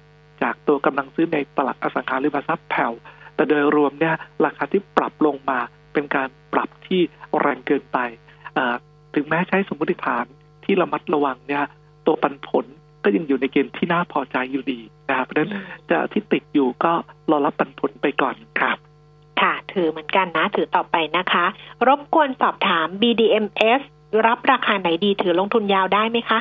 [0.43, 2.93] จากตัวกำลังซื้อในตลาดอสังหาริมทรัพย์แผ่ว
[3.35, 5.59] แต่โดยรวมเนี่ยราคาที่ปรับลงมา
[5.93, 7.01] เป็นการปรับที่
[7.41, 7.99] แรงเกินไป
[9.15, 10.25] ถึงแม้ใช้สมมติฐาน
[10.65, 11.65] ที่ระมัดระวังเนี่ย
[12.07, 12.67] ตัวปันผล
[13.05, 15.51] ก็ยังอยู่ในเกณฑ์ที่น่าพอใจอยู่ดีนะครับเพราะฉะนั้น
[15.91, 16.93] จะที่ติดอยู่ก็
[17.31, 18.77] รอรับปันผลไปก่อนครับ
[19.41, 21.45] ค่ะ ถือเหมือนกันนะ ถือต่อไปนะคะ
[21.87, 23.83] รบกวนสอบถาม BDMs
[24.27, 26.41] รับราคาไหนดีถือลงทุนยาวได้ไหมคะ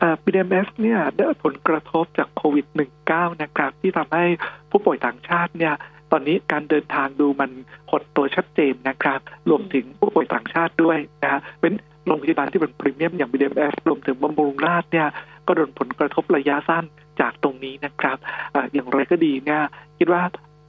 [0.00, 2.66] อ่า BDMs เนี่ยได้ผลกระทบจากโควิด
[3.04, 4.24] -19 นะครับ ที่ทำให้
[4.70, 5.74] ผู้ป่วยต่างชาติเนี่ย
[6.12, 7.50] ตอนนี้การเดินทางดูมัน
[7.90, 11.72] หดตัวชัดเจนนะครับ รวมถึงผู้ป่วยต่างชาติด้วยนะฮะเป็น
[12.06, 15.08] โรงพยาบาลที่เป็นพรีเมียมอย่าง BDMs รวมถึงบำรุงราษฎร์เนี่ย
[15.46, 16.84] ก็โดนผลกระทบระยะสั้น
[17.20, 18.16] จากตรงนี้นะครับ
[18.54, 19.62] ออย่างไรก็ดีเนี่ย
[19.98, 20.22] คิดว่า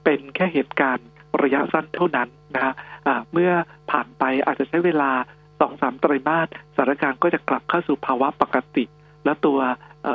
[0.04, 1.08] เป็นแค่เหตุการณ์
[1.44, 2.74] ระยะสั้นเท่านั้นนะฮะ
[3.32, 3.52] เมื่อ
[3.92, 5.12] ผ่านไปอาจจะใช้เวลา
[5.60, 8.86] สองสามไตรมาสสถานการณ์ก็จะกลับเข้าสู่ภาวะปกติ
[9.26, 9.60] และตัว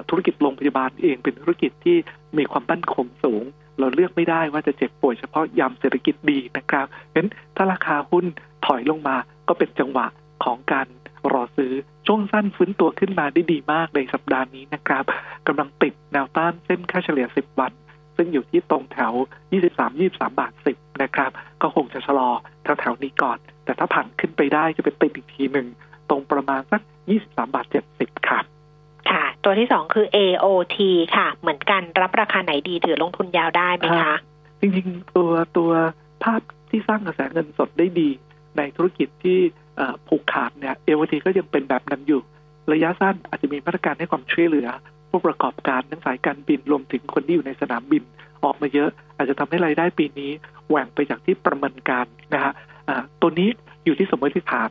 [0.08, 1.96] ธุรกิจโรงพยาบาลเองเป็นธุรกิจที่
[2.38, 3.44] มีความมั่นคงสูง
[3.78, 8.24] เราเลือกไม่ได้ว่าจะเจ็บป่วยเฉพาะยามเศรษฐกิจดีนะครับเพราะฉะนั้นถ้าราคาหุ้น
[8.66, 9.16] ถอยลงมา
[9.48, 10.06] ก็เป็นจังหวะ
[10.44, 10.86] ของการ
[11.32, 11.72] รอซื้อ
[12.06, 15.04] ช่วงสั้นฟื้นตัวขึ้นมาได้ดีมากในสัปดาห์นี้นะครับ
[15.46, 17.72] กำลังติดแนวต้านเส้นค่าเฉลี่ย 10 วัน
[18.16, 19.12] ซึ่งอยู่ที่ตรงแถว
[19.76, 21.30] 23-23 บาท 10 นะครับ
[21.62, 22.30] ก็คงจะชะลอ
[22.62, 25.66] แถวๆนี้ก่อน แต่ถ้าผ่านขึ้นไปได้จะเป็นติดอีกทีหนึ่ง
[26.10, 26.82] ตรงประมาณสัก
[27.16, 27.66] 23 บาท
[27.96, 28.44] 70 ครับ
[29.10, 30.78] ค่ะ ตัวที่สองคือ AOT
[31.16, 34.16] ค่ะ เหมือนกันรับราคาไหนดีถือลงทุนยาวได้ไหมคะ
[34.60, 35.70] จริงๆ ตัวตัว
[36.24, 36.40] ภาพ
[36.70, 38.08] ที่สร้างกระแสเงินสดได้ดี
[38.56, 39.67] ในธุรกิจที่เอ่อ
[40.08, 42.20] ผูกขาดเนี่ย AOT ก็ยังเป็นแบบนั้นอยู่
[42.72, 44.68] ระยะสั้นอาจจะมีมาตรการให้ความช่วยเหลือ
[45.10, 48.02] ผู้ประกอบการทั้งสายการบินรวมถึงคนที่อยู่ในสนามบิน
[48.44, 50.30] ออกมาเยอะ อาจจะทำให้รายได้ปีนี้
[50.68, 52.52] แหว่งไปจากที่ประเมินการนะฮะ
[53.20, 53.48] ตัวนี้
[53.84, 54.70] อยู่ที่สมมติฐาน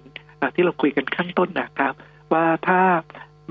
[0.55, 1.93] ที่เราคุยกันข้างต้นนะครับ
[2.33, 2.81] ว่าถ้า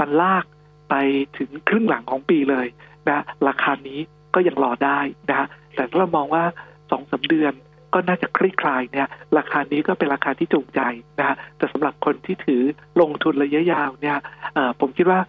[0.01, 0.45] มันลาก
[0.91, 0.95] ไป
[1.39, 2.67] ถึงครึ่งหลังของปีเลย
[3.09, 4.01] นะราคานี้
[4.35, 6.45] ก็ยังรอได้นะฮะแต่ถ้าเรามองว่า
[6.91, 7.53] สองสาเดือน
[7.97, 10.81] ก็น่าจะคลี่คลายเนี่ยราคานี้ก็เป็นราคาที่จูงใจ
[11.19, 12.63] นะฮะแต่สำหรับคนที่ถือ
[13.01, 14.19] ลงทุนระยะยาวเนี่ย
[14.55, 15.21] เอ่อผมคิดว่า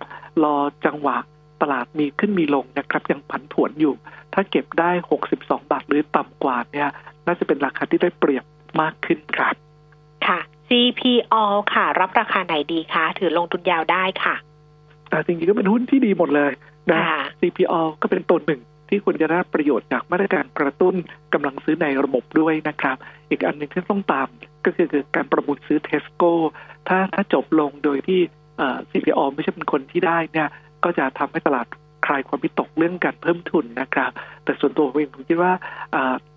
[0.43, 0.55] รอ
[0.85, 1.17] จังหวะ
[1.61, 3.93] ตลาดมีขึ้นมีลงนะครับยังผันผวนอยู่
[4.33, 4.91] ถ้าเก็บได้
[5.29, 6.89] 62 บาทหรือต่ำกว่าเนี่ย
[7.25, 8.43] น่าจะเป็นราคาที่ได้เปรียบ
[8.81, 9.55] มากขึ้นครับ
[10.27, 10.39] ค่ะ
[10.69, 11.35] CPO
[11.73, 14.35] ค่ะ รับราคาไหนดีคะ ถือลงทุนยาวได้ค่ะ
[15.09, 16.51] แต่จริงๆก็เป็นหุ้นที่ดีหมดเลย
[16.91, 17.01] นะ
[17.39, 20.95] CPO ก็เป็นตัวหนึ่ง ที่ควรจะได้ประโยชน์จากมาตรการกระตุ้น
[21.33, 22.97] กำลังซื้อในระบบด้วยนะครับ
[23.29, 24.27] อีกอันหนึ่งที่ต้องตาม
[24.65, 26.33] ก็คือการประมูลซื้อเทสโก้
[26.87, 28.19] ถ้าถ้าจบลงโดยที่
[28.57, 30.47] เอ่อ CPO ไม่ใช่เป็นคนที่ได้เนี่ย
[30.83, 31.67] ก็จะทำให้ตลาด
[32.05, 34.11] คลายความวิตกเรื่องการเพิ่มทุนนะครับ
[34.43, 35.53] แต่ส่วนตัวผมเองผมคิดว่า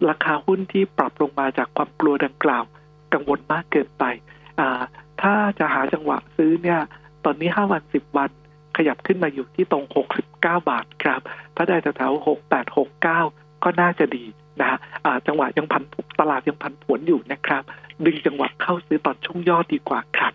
[0.09, 2.64] ราคาหุ้นที่ปรับลงมาจากความกลัวดังกล่าว
[3.14, 4.05] กังวลมากเกินไป
[5.22, 6.80] ถ้าจะหาจังหวะซื้อเนี่ย
[7.24, 8.30] ตอนนี้ 5 วัน 10 วัน
[8.89, 11.20] ยับขึ้นมาอยู่ที่ตรง 69 บาทครับ
[11.57, 14.24] ถ้าได้แถวๆ68 69 ก็น่าจะดี
[14.61, 15.83] นะฮะอ่าจังหวะยังพัน
[16.20, 17.62] ตลาดยังพันผวนอยู่นะครับ
[18.05, 20.33] ดึงจังหวะเข้าซื้อตอนช่วงย่อดีกว่าครับ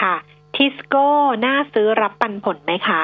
[0.00, 0.14] ค่ะ
[0.56, 1.08] ทิสโก้
[1.46, 3.02] น่าซื้อรับปันผลไหมคะ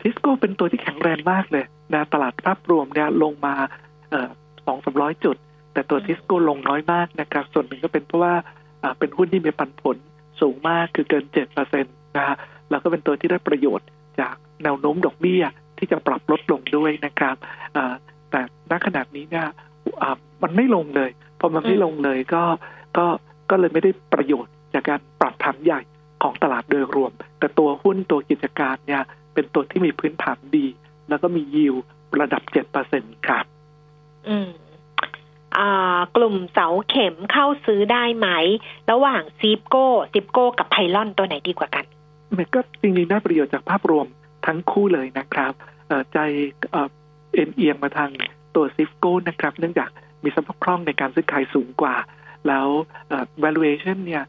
[0.00, 3.54] ทิสโก้เป็นตัวที่แข็งแรงมากเลยนะตลาดภาพรวมเนี่ยลงมา
[4.66, 5.36] สองสามร้อยจุด
[5.72, 8.34] แต่ตัวทิสโก้ลงน้อยมากนะครับ ส่วนหนึ่งก็เป็นเพราะว่า
[8.82, 9.96] อ่าเป็นหุ้นที่มีปันผล
[10.40, 12.36] สูงมากคือเกินเจ็ดเปอร์เซ็นต์นะฮะ
[12.70, 13.88] แล้วก็เป็นตัวที่ได้ประโยชน์
[14.20, 15.44] จากแนวโน้มดอกเบี้ย
[15.78, 17.36] ที่จะปรับลดลงด้วยนะครับ
[17.76, 17.94] อ่า
[18.30, 18.40] แต่
[18.70, 19.46] ณขนาดนี้เนี่ย
[20.02, 21.10] อ่ามันไม่ลงเลย
[21.40, 22.42] พอมันไม่ลงเลยก็
[22.96, 23.06] ก็
[23.50, 25.80] ก็เลยไม่ได้ประโยชน์จากการปรับฐานใหญ่
[26.22, 29.02] ของตลาดโดยรวม แต่ตัวหุ้นตัวกิจการเนี่ย
[29.34, 30.66] เป็นตัวที่มีพื้นฐานดี
[31.08, 31.74] แล้วก็มียิว
[32.20, 33.44] ระดับเจ็ดเปอร์เซ็นครับ
[34.28, 34.50] อืม
[35.58, 38.28] อ่ากลุ่มเสาเข็มเข้าซื้อได้ไหม
[38.90, 41.84] ระหว่างซีฟโก้ซิฟโก้กับไพลอนตัวไหนดีกว่ากัน
[42.38, 44.06] มันก็จริงๆได้ประโยชน์จากภาพรวม
[44.46, 45.52] ทั้งคู่เลยนะครับ
[46.12, 46.18] ใจ
[47.34, 48.10] เอ็นเอียงมาทาง
[48.54, 49.90] ตัวซิฟโก้นะครับ เนื่องจาก
[50.24, 51.96] มีสภาพคล่องในการซื้อขายสูงกว่า
[52.48, 52.68] แล้ว
[53.44, 54.24] valuation เนี่ย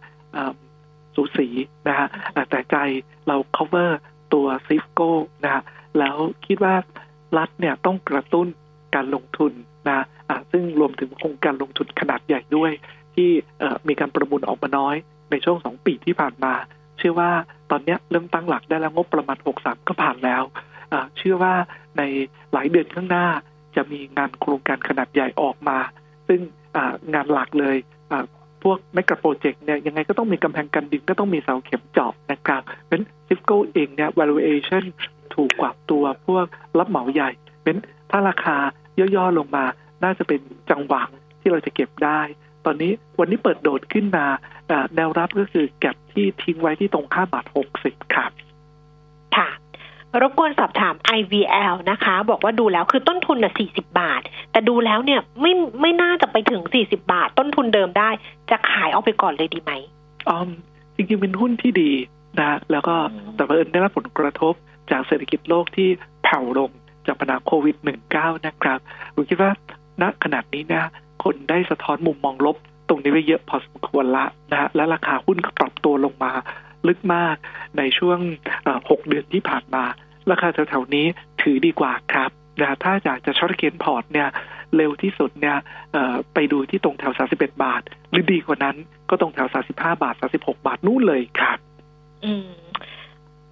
[1.16, 1.48] สูสี
[1.88, 2.08] นะฮะ
[2.50, 2.78] แต่ใจ
[3.28, 3.92] เรา cover
[4.34, 5.12] ตัวซิฟโก้
[5.44, 5.64] นะฮะ
[6.00, 6.76] แล้วคิดว่า
[7.38, 8.48] รัฐเนี่ยต้องกระตุ้น
[8.96, 9.52] การลงทุน
[9.88, 10.06] นะะ
[10.52, 12.72] ซึ่งรวมถึงโครงการลงทุนขนาดใหญ่ด้วย
[13.16, 13.30] ที่
[13.88, 14.96] มีการประมูลออกมาน้อย
[15.32, 16.54] ในช่วงสองปีที่ผ่านมา
[16.98, 17.32] เชื่อว่า
[17.72, 20.44] ตอนนี้เริ่มตั้งหลักได้แล้วงบประมาณ 63 ก็ผ่านแล้ว
[21.18, 21.54] เชื่อว่า
[21.98, 22.02] ใน
[22.54, 23.28] หลายเดือนข้างหน้า
[23.76, 25.78] จะมีงานโครงการขนาดใหญ่ออกมา
[26.28, 26.40] ซึ่ง
[27.14, 27.78] งานหลักเลย
[28.64, 34.84] พวกแมกะโปรเจกต์เนี่ยยังไงก็ต้องมีกำแพงกันดินก็ต้องมีเสาเข็มเจาะนะครับเป็นซิฟโกเองเนี่ย valuation
[35.36, 36.46] ถูกกว่าตัวพวก
[36.78, 37.30] รับเหมาใหญ่
[37.64, 37.76] เป็น
[38.12, 38.58] ถ้าราคา
[39.00, 39.66] ย่อๆลงมา
[40.04, 40.42] น่าจะเป็น
[40.72, 41.02] จังหวะ
[41.42, 42.22] ที่เราจะเก็บได้
[42.66, 44.26] ตอนนี้วันนี้เปิดโดดขึ้นมา
[44.96, 48.32] แนวรับก็คือแก็บที่ทิ้งไว้ที่ตรงค่าบาทหกสิบครับ
[49.38, 49.50] ค่ะ
[50.22, 58.10] รบกวนสอบถาม IVL นะคะ บอกว่าดูแล้วคือต้นทุนน่ะ40 บาท แต่ดูแล้วเนี่ยไม่ไม่น่าจะไปถึง 40 บาท ต้นทุนเดิมได้
[58.52, 59.72] จะขายออกไปก่อนเลยดีไหม
[60.28, 60.38] อ๋อ
[60.96, 61.92] จริงๆเป็นหุ้นที่ดี
[62.40, 62.96] นะแล้วก็
[63.36, 64.54] แต่เอิญได้รับผลกระทบ
[64.92, 65.90] จากเศรษฐกิจโลกที่
[66.24, 66.72] แผ่วลง
[67.08, 67.76] จากปัญหาโควิด
[68.12, 68.80] -19 นะครับ
[69.16, 69.52] ผมคิดว่า
[70.02, 70.84] ณขนาดนี้นะ
[71.24, 72.58] คนได้สะท้อนมุมมองลบ
[72.88, 76.32] ตรงนี้ไปเยอะพอสมควรละนะและราคาหุ้นก็ปรับตัวลงมา
[76.88, 77.36] ลึกมาก
[77.78, 78.20] ในช่วง
[78.90, 79.84] หกเดือนที่ผ่านมา
[80.32, 81.06] ราคาแถวๆนี้
[81.42, 82.30] ถือดีกว่าครับ
[82.62, 84.30] นะถ้าอยากจะช็อตเก็นพอร์ตเนี่ย
[84.76, 85.58] เร็วที่สุดเนี่ย
[86.34, 88.76] ไปดูที่ตรงแถว 31 บาท หรือดีกว่านั้น
[89.10, 91.58] ก็ตรงแถว 35 บาท 36 บาทนู่นเลยครับ
[92.26, 92.48] อืม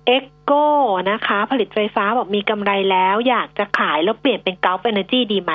[0.08, 0.66] เอ็กโก้
[1.12, 5.54] นะคะ ผลิตไฟฟ้าบอกมีกำไรแล้ว อยากจะขายแล้วเปลี่ยนเป็นกัลฟ์เอเนอร์จีดีไหม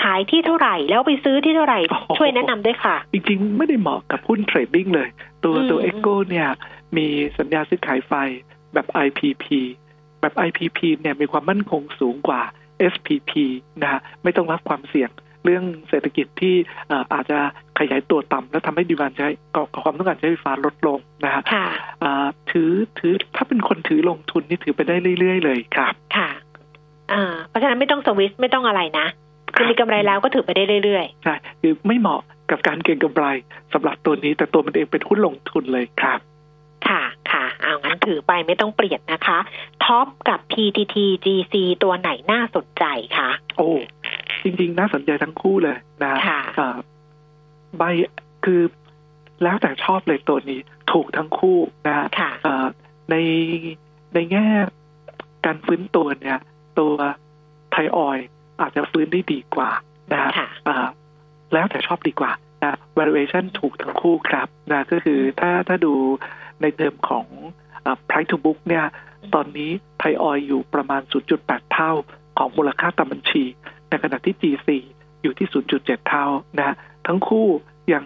[0.00, 1.78] ขายที่เท่าไหร่แล้วไปซื้อที่เท่าไหร่
[2.18, 5.08] ช่วยแนะนำด้วยค่ะ จริงๆ ไม่ได้เหมาะกับหุ้น trading เลย
[5.44, 6.48] ตัวตัวเอ็กโก้เนี่ย
[6.96, 7.06] มี
[7.38, 8.12] สัญญาซื้อขายไฟ
[8.74, 9.44] แบบ IPP
[10.20, 12.42] แบบ IPP เนี่ยมีความมั่นคงสูงกว่า
[12.92, 13.32] SPP
[13.82, 15.10] นะฮะไม่ต้องรับความเสี่ยง
[15.46, 16.54] เรื่องเศรษฐกิจที่
[17.12, 17.38] อาจจะ
[17.78, 19.28] ขยายตัวต่ำแล้วทำให้ demand ใช้
[19.82, 21.42] ความต้องการใช้ไฟฟ้าลดลงนะฮะ
[22.50, 26.30] ถือถือถ้าเป็นคนถือลงทุนนี่ถือไปได้เรื่อย ๆ เลยครับ ค่ะ
[27.12, 29.06] อ่าเพราะฉะนั้นไม่ต้องสวิสไม่ต้องอะไรนะ
[29.54, 32.20] คือมีกำไรแล้วก็ถือไปได้เรื่อยๆ ใช่ คือไม่เหมาะ
[32.50, 33.24] กับการเก็งกำไร
[33.72, 36.20] สำหรับตัวนี้ แต่ตัวมันเองเป็นหุ้นลงทุนเลยครับ
[36.88, 39.38] ค่ะค่ะ เอางั้นถือไปไม่ต้องเปลี่ยนนะคะ
[39.84, 42.84] ท็อปกับ PTT GC ตัวไหนน่าสนใจ
[43.16, 43.68] คะ โอ้
[44.44, 46.70] จริง ๆ น่าสนใจทั้งคู่เลยนะค่ะ
[47.78, 47.82] ใบ
[48.44, 48.62] คือ
[49.42, 50.60] แล้วแต่ชอบเลยตัวนี้
[50.92, 52.30] ถูกทั้งคู่นะค่ะ
[53.10, 53.16] ใน
[54.14, 54.46] ในแง่
[55.46, 56.38] การฟื้นตัวเนี่ย
[56.78, 56.92] ตัว
[57.72, 58.18] ไทยออย
[58.60, 59.70] อาจจะฟื้นได้ดีกว่า
[60.12, 60.30] นะฮะ
[61.52, 65.94] แล้วแต่ชอบดีกว่านะ valuation ถูกทั้งคู่ครับนะก็คือถ้าถ้าดู
[66.60, 67.26] ในเทอมของ
[68.08, 68.84] price to book เนี่ย
[69.34, 71.02] ตอนนี้ไทยออยอยู่ประมาณ
[71.36, 71.92] 0.8 เท่า
[72.38, 73.44] ของมูลค่าตามบัญชี
[73.88, 74.68] ในขณะที่ GC
[75.22, 76.26] อยู่ที่ 0.7 เท่า
[76.58, 76.76] นะฮะ
[77.06, 77.46] ทั้งคู่
[77.92, 78.04] ยัง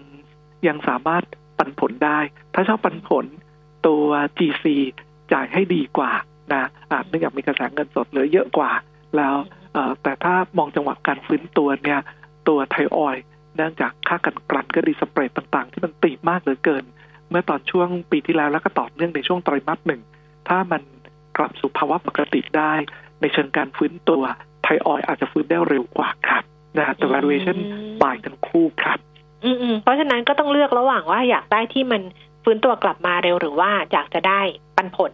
[0.67, 1.25] ยังสามารถ
[1.59, 2.19] ปันผลได้
[2.55, 3.25] ถ้าชอบปันผล
[3.87, 4.05] ตัว
[4.39, 4.67] GC
[5.33, 6.13] จ่ายให้ดีกว่า
[6.53, 8.71] นะอาจเนื่องจากมีกระแสเงินสดเหลือเยอะกว่า
[9.17, 9.35] แล้ว
[10.03, 12.01] แต่ถ้ามองจังหวะการฟื้นตัวเนี่ย
[12.49, 13.17] ตัวไทยออย
[13.57, 16.85] เนื่องจากค่ากันกลั่นก็ดีสเปรดต่างๆ ที่มันตีมากเหลือเกิน
[17.31, 20.03] เมื่อตอนช่วงปีที่แล้วแล้วก็ต่อเนื่องในช่วงไตรมาสหนึ่ง
[20.49, 20.83] ถ้ามัน
[21.37, 22.73] กลับสู่ภาวะปกติได้
[23.21, 24.23] ในเชิงการฟื้นตัว
[24.71, 26.43] ไทยออยล์อาจจะฟื้นได้เร็วกว่าครับ
[26.79, 27.57] นะแต่ valuation
[28.03, 28.99] buy ทั้งคู่ครับ
[29.45, 32.03] อืมเพราะฉะนั้นก็ต้องเลือกระหว่างว่าอยากได้ที่มัน
[32.45, 34.41] ฟื้นตัวกลับมาเร็วหรือว่าอยากจะได้
[34.77, 35.13] ปันผล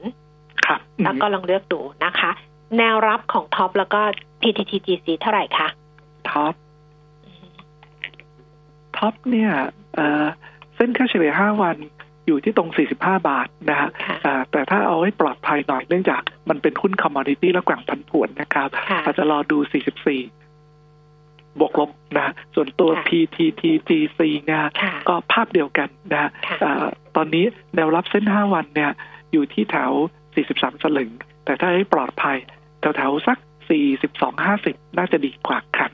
[0.67, 2.31] ครับ แล้วก็ลองเลือกดูนะคะ
[2.79, 4.01] แนวรับของท็อปแล้วก็
[4.41, 5.69] PTTGC เท่าไหร่คะ
[6.31, 6.55] ท็อป
[8.97, 9.51] ท็อปเนี่ย
[10.77, 11.77] เส้นค่าเฉลี่ย5วัน
[12.27, 13.89] อยู่ที่ตรง 45 บาทนะฮะ
[14.51, 18.69] แต่ถ้าเอาให้ปลอดภัยหน่อยเนื่องจากมันเป็นหุ้นคอมมอดิตี้และแกว่งพันผวนนะครับ
[19.05, 24.65] อาจจะรอดู 44 บวกลบนะส่วนตัว PTTGC เนี่ย
[25.09, 26.31] ก็ภาพเดียวกันนะ
[27.17, 28.93] ตอนนี้แนวรับเส้น 5 วันเนี่ย
[29.33, 29.91] อยู่ที่แถว
[30.37, 31.11] 43 สลึง
[31.45, 32.37] แต่ถ้าให้ปลอดภัย
[32.81, 33.39] แถวแถวสัก
[34.19, 35.91] 42-50 น่าจะดีกว่าครับ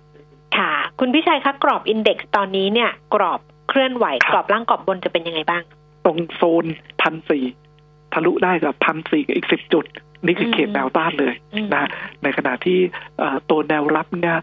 [0.56, 5.62] ค่ะ คุณพิชัยคะกรอบอินเด็กซ์ตอนนี้เนี่ย กรอบเคลื่อนไหว กรอบล่างกรอบบนจะเป็นยังไงบ้าง
[6.04, 6.64] ตรงโซน
[7.02, 7.44] พันสี่
[8.12, 9.84] ทะลุได้กับพันสี่กับอีกสิบจุด
[10.26, 11.34] นี่คือเขตแนวต้านเลย
[11.74, 11.88] นะ
[12.22, 12.78] ในขณะที่
[13.50, 14.38] ตัวแนวรับเนี่ย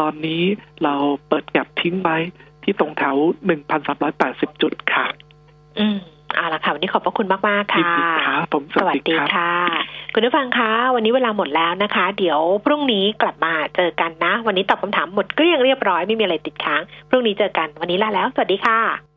[0.00, 0.42] ตอนนี้
[0.84, 0.94] เรา
[1.28, 2.16] เปิดแก็บทิ้งไว้
[2.62, 3.16] ที่ตรงแถว
[3.46, 5.06] หนึ่งพันสามร้อยแปดสิบจุดค่ะ
[5.78, 5.96] อืม
[6.34, 7.92] เอาละค่ะ วันนี้ขอบพระคุณมากมากค่ะ
[8.52, 9.52] ผมสวัสดีค่ะ
[10.14, 19.15] คุณผู้ฟังคะวันนี้เวลาหมดแล้วนะคะ เดี๋ยวพรุ่งนี้กลับมาเจอกันนะ วันนี้ตอบคำถามหมดก็ยังเรียบร้อยไม่มีอะไรติดค้าง พรุ่งนี้เจอกันวันนี้ลาแล้ว สวัสดีค่ะ